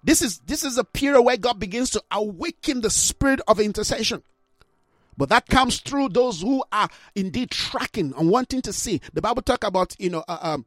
[0.03, 4.21] This is, this is a period where God begins to awaken the spirit of intercession.
[5.17, 9.01] But that comes through those who are indeed tracking and wanting to see.
[9.13, 10.65] The Bible talk about, you know, uh, um,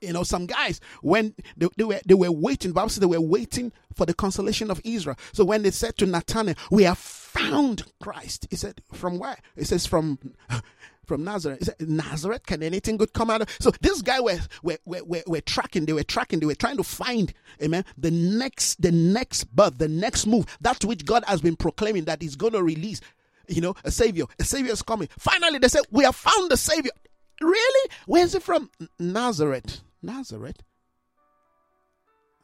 [0.00, 3.20] you know, some guys when they, they, were they were waiting, Bible says they were
[3.20, 5.16] waiting for the consolation of Israel.
[5.32, 9.64] So when they said to Nathanael, "We have found Christ," he said, "From where?" He
[9.64, 10.18] says, "From."
[11.06, 13.48] From Nazareth, he said, Nazareth, can anything good come out of?
[13.58, 16.84] So this guy were, were, were, were, tracking, they were tracking, they were trying to
[16.84, 21.56] find, amen, the next, the next birth, the next move, that which God has been
[21.56, 23.00] proclaiming that He's going to release,
[23.48, 25.08] you know, a savior, a savior is coming.
[25.18, 26.92] Finally, they said, we have found the savior.
[27.40, 27.90] Really?
[28.06, 28.70] Where's it from?
[29.00, 29.80] Nazareth.
[30.02, 30.62] Nazareth.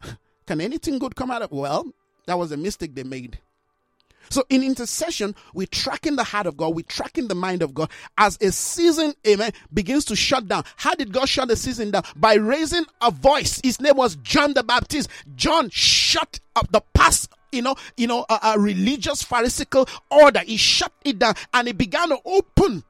[0.46, 1.52] Can anything good come out of?
[1.52, 1.86] Well,
[2.26, 3.38] that was a mistake they made.
[4.30, 7.90] So in intercession, we're tracking the heart of God, we're tracking the mind of God
[8.18, 10.64] as a season, amen, begins to shut down.
[10.76, 12.02] How did God shut the season down?
[12.16, 13.60] By raising a voice.
[13.62, 15.10] His name was John the Baptist.
[15.36, 20.40] John shut up the past you know, you know, a, a, religious pharisaical order.
[20.40, 22.82] He shut it down and he began to open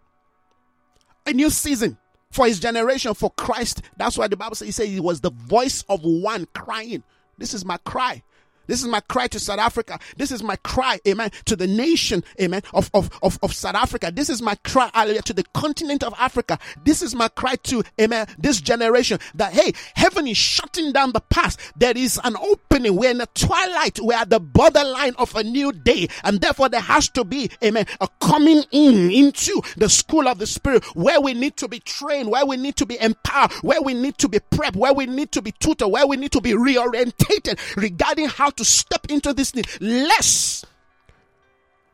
[1.26, 1.98] a new season
[2.36, 3.82] for his generation, for Christ.
[3.96, 7.02] That's why the Bible says he said he was the voice of one crying.
[7.38, 8.22] This is my cry.
[8.66, 9.98] This is my cry to South Africa.
[10.16, 14.10] This is my cry, amen, to the nation, amen, of, of, of, of South Africa.
[14.12, 16.58] This is my cry, hallelujah, to the continent of Africa.
[16.84, 21.20] This is my cry to, amen, this generation that, hey, heaven is shutting down the
[21.20, 21.60] past.
[21.76, 22.96] There is an opening.
[22.96, 23.98] We're in the twilight.
[24.00, 26.08] We're at the borderline of a new day.
[26.24, 30.46] And therefore there has to be, amen, a coming in into the school of the
[30.46, 33.94] spirit where we need to be trained, where we need to be empowered, where we
[33.94, 36.52] need to be prepped, where we need to be tutored, where we need to be
[36.52, 40.64] reorientated regarding how to step into this thing, lest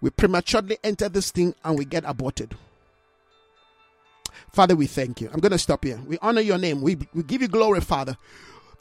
[0.01, 2.55] we prematurely enter this thing and we get aborted.
[4.53, 5.31] Father, we thank you.
[5.33, 5.99] I'm going to stop here.
[6.07, 6.83] We honor your name.
[6.83, 8.17] We, we give you glory, Father.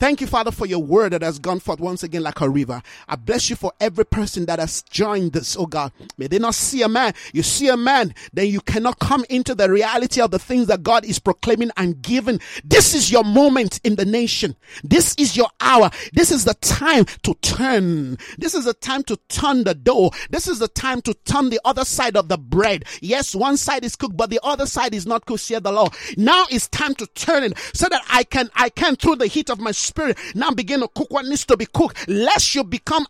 [0.01, 2.81] Thank you, Father, for your word that has gone forth once again like a river.
[3.07, 5.91] I bless you for every person that has joined this, oh God.
[6.17, 7.13] May they not see a man.
[7.33, 10.81] You see a man, then you cannot come into the reality of the things that
[10.81, 12.39] God is proclaiming and giving.
[12.63, 14.55] This is your moment in the nation.
[14.83, 15.91] This is your hour.
[16.13, 18.17] This is the time to turn.
[18.39, 20.09] This is the time to turn the door.
[20.31, 22.85] This is the time to turn the other side of the bread.
[23.01, 25.93] Yes, one side is cooked, but the other side is not cooked, said the Lord.
[26.17, 29.51] Now it's time to turn it so that I can, I can through the heat
[29.51, 33.05] of my spirit now begin to cook what needs to be cooked, lest you become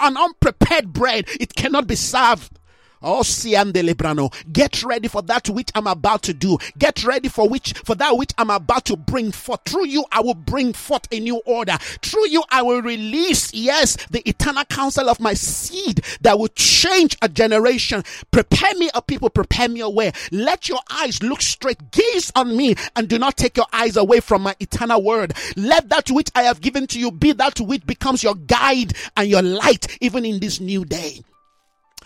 [0.00, 1.26] an unprepared bread.
[1.40, 2.57] It cannot be served.
[3.02, 6.58] Get ready for that which I'm about to do.
[6.78, 9.60] Get ready for which, for that which I'm about to bring forth.
[9.64, 11.76] Through you, I will bring forth a new order.
[12.02, 17.16] Through you, I will release, yes, the eternal counsel of my seed that will change
[17.22, 18.02] a generation.
[18.30, 20.12] Prepare me a people, prepare me a way.
[20.32, 24.20] Let your eyes look straight, gaze on me, and do not take your eyes away
[24.20, 25.34] from my eternal word.
[25.56, 29.28] Let that which I have given to you be that which becomes your guide and
[29.28, 31.22] your light, even in this new day.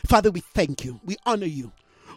[0.06, 1.00] Father, we thank you.
[1.04, 1.72] We honor you.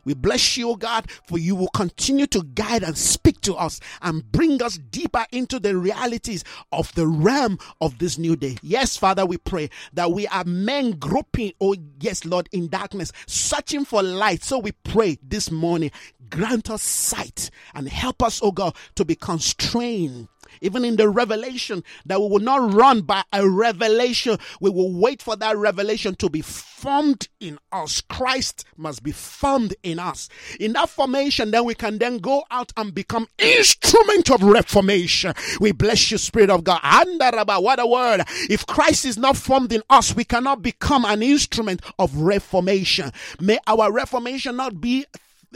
[0.06, 3.80] We bless you, O God, for you will continue to guide and speak to us
[4.04, 8.58] and bring us deeper into the realities of the realm of this new day.
[8.62, 13.84] Yes, Father, we pray that we are men groping, oh yes, Lord, in darkness, searching
[13.84, 14.44] for light.
[14.44, 15.90] So we pray this morning,
[16.30, 20.28] grant us sight and help us, oh God, to be constrained
[20.62, 24.38] even in the revelation, that we will not run by a revelation.
[24.60, 28.01] We will wait for that revelation to be formed in us.
[28.01, 30.30] Christ must be formed in us.
[30.60, 35.34] In that formation, then we can then go out and become instrument of reformation.
[35.60, 36.80] We bless you, Spirit of God.
[36.84, 38.24] What a word.
[38.49, 43.12] If Christ is not formed in us, we cannot become an instrument of reformation.
[43.39, 45.06] May our reformation not be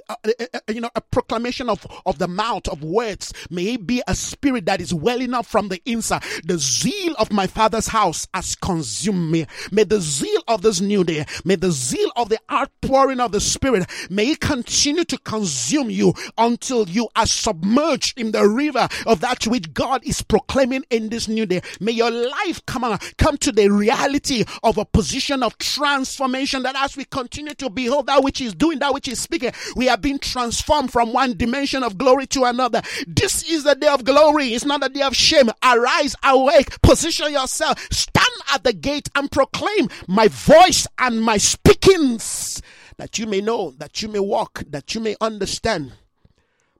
[0.07, 3.33] Uh, uh, uh, you know, a proclamation of, of the mouth of words.
[3.49, 6.23] May it be a spirit that is welling up from the inside.
[6.45, 9.45] The zeal of my father's house has consumed me.
[9.71, 13.41] May the zeal of this new day, may the zeal of the outpouring of the
[13.41, 19.21] spirit, may it continue to consume you until you are submerged in the river of
[19.21, 21.61] that which God is proclaiming in this new day.
[21.79, 26.75] May your life come on, come to the reality of a position of transformation that
[26.75, 29.97] as we continue to behold that which is doing, that which is speaking, we are
[29.97, 32.81] being transformed from one dimension of glory to another.
[33.07, 34.53] This is the day of glory.
[34.53, 35.49] It's not a day of shame.
[35.63, 42.61] Arise, awake, position yourself, stand at the gate and proclaim my voice and my speakings
[42.97, 45.93] that you may know, that you may walk, that you may understand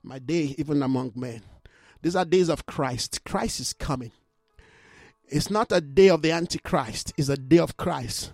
[0.03, 1.41] my day even among men.
[2.01, 3.24] These are days of Christ.
[3.24, 4.12] Christ is coming.
[5.28, 8.34] It's not a day of the Antichrist, it's a day of Christ.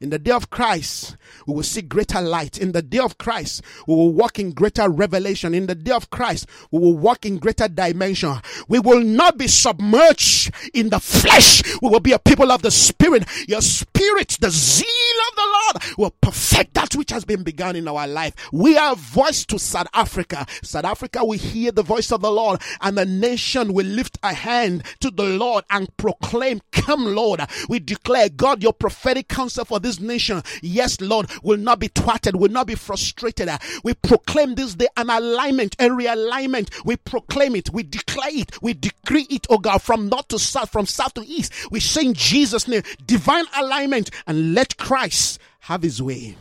[0.00, 1.16] In the day of Christ,
[1.46, 2.58] we will see greater light.
[2.58, 5.54] In the day of Christ, we will walk in greater revelation.
[5.54, 8.34] In the day of Christ, we will walk in greater dimension.
[8.68, 11.62] We will not be submerged in the flesh.
[11.80, 13.24] We will be a people of the spirit.
[13.48, 14.86] Your spirit, the zeal
[15.30, 18.34] of the Lord will perfect that which has been begun in our life.
[18.52, 20.46] We are a voice to South Africa.
[20.62, 24.34] South Africa will hear the voice of the Lord and the nation will lift a
[24.34, 27.40] hand to the Lord and proclaim, come Lord.
[27.68, 32.34] We declare God, your prophetic counsel for this nation, yes, Lord, will not be thwarted,
[32.36, 33.48] will not be frustrated.
[33.84, 36.84] We proclaim this day an alignment, a realignment.
[36.84, 40.70] We proclaim it, we declare it, we decree it, oh God, from north to south,
[40.70, 41.52] from south to east.
[41.70, 46.36] We sing Jesus' name, divine alignment, and let Christ have his way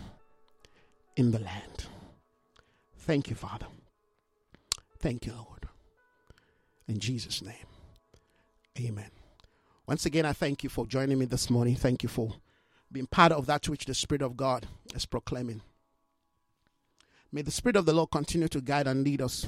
[1.17, 1.85] in the land.
[2.99, 3.67] Thank you, Father.
[4.99, 5.67] Thank you, Lord.
[6.87, 7.67] In Jesus' name,
[8.79, 9.11] amen.
[9.85, 11.75] Once again, I thank you for joining me this morning.
[11.75, 12.33] Thank you for
[12.93, 15.61] being part of that which the Spirit of God is proclaiming.
[17.31, 19.47] May the Spirit of the Lord continue to guide and lead us.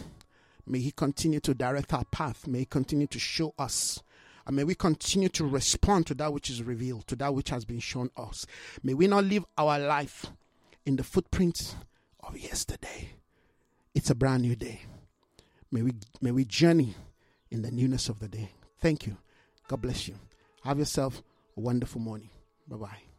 [0.65, 2.47] May He continue to direct our path.
[2.47, 4.01] May He continue to show us.
[4.47, 7.65] And may we continue to respond to that which is revealed, to that which has
[7.65, 8.45] been shown us.
[8.83, 10.27] May we not live our life
[10.85, 11.75] in the footprints
[12.21, 13.09] of yesterday.
[13.93, 14.81] It's a brand new day.
[15.71, 16.95] May we, may we journey
[17.49, 18.51] in the newness of the day.
[18.79, 19.17] Thank you.
[19.67, 20.15] God bless you.
[20.63, 21.23] Have yourself
[21.57, 22.29] a wonderful morning.
[22.67, 23.14] Bye bye.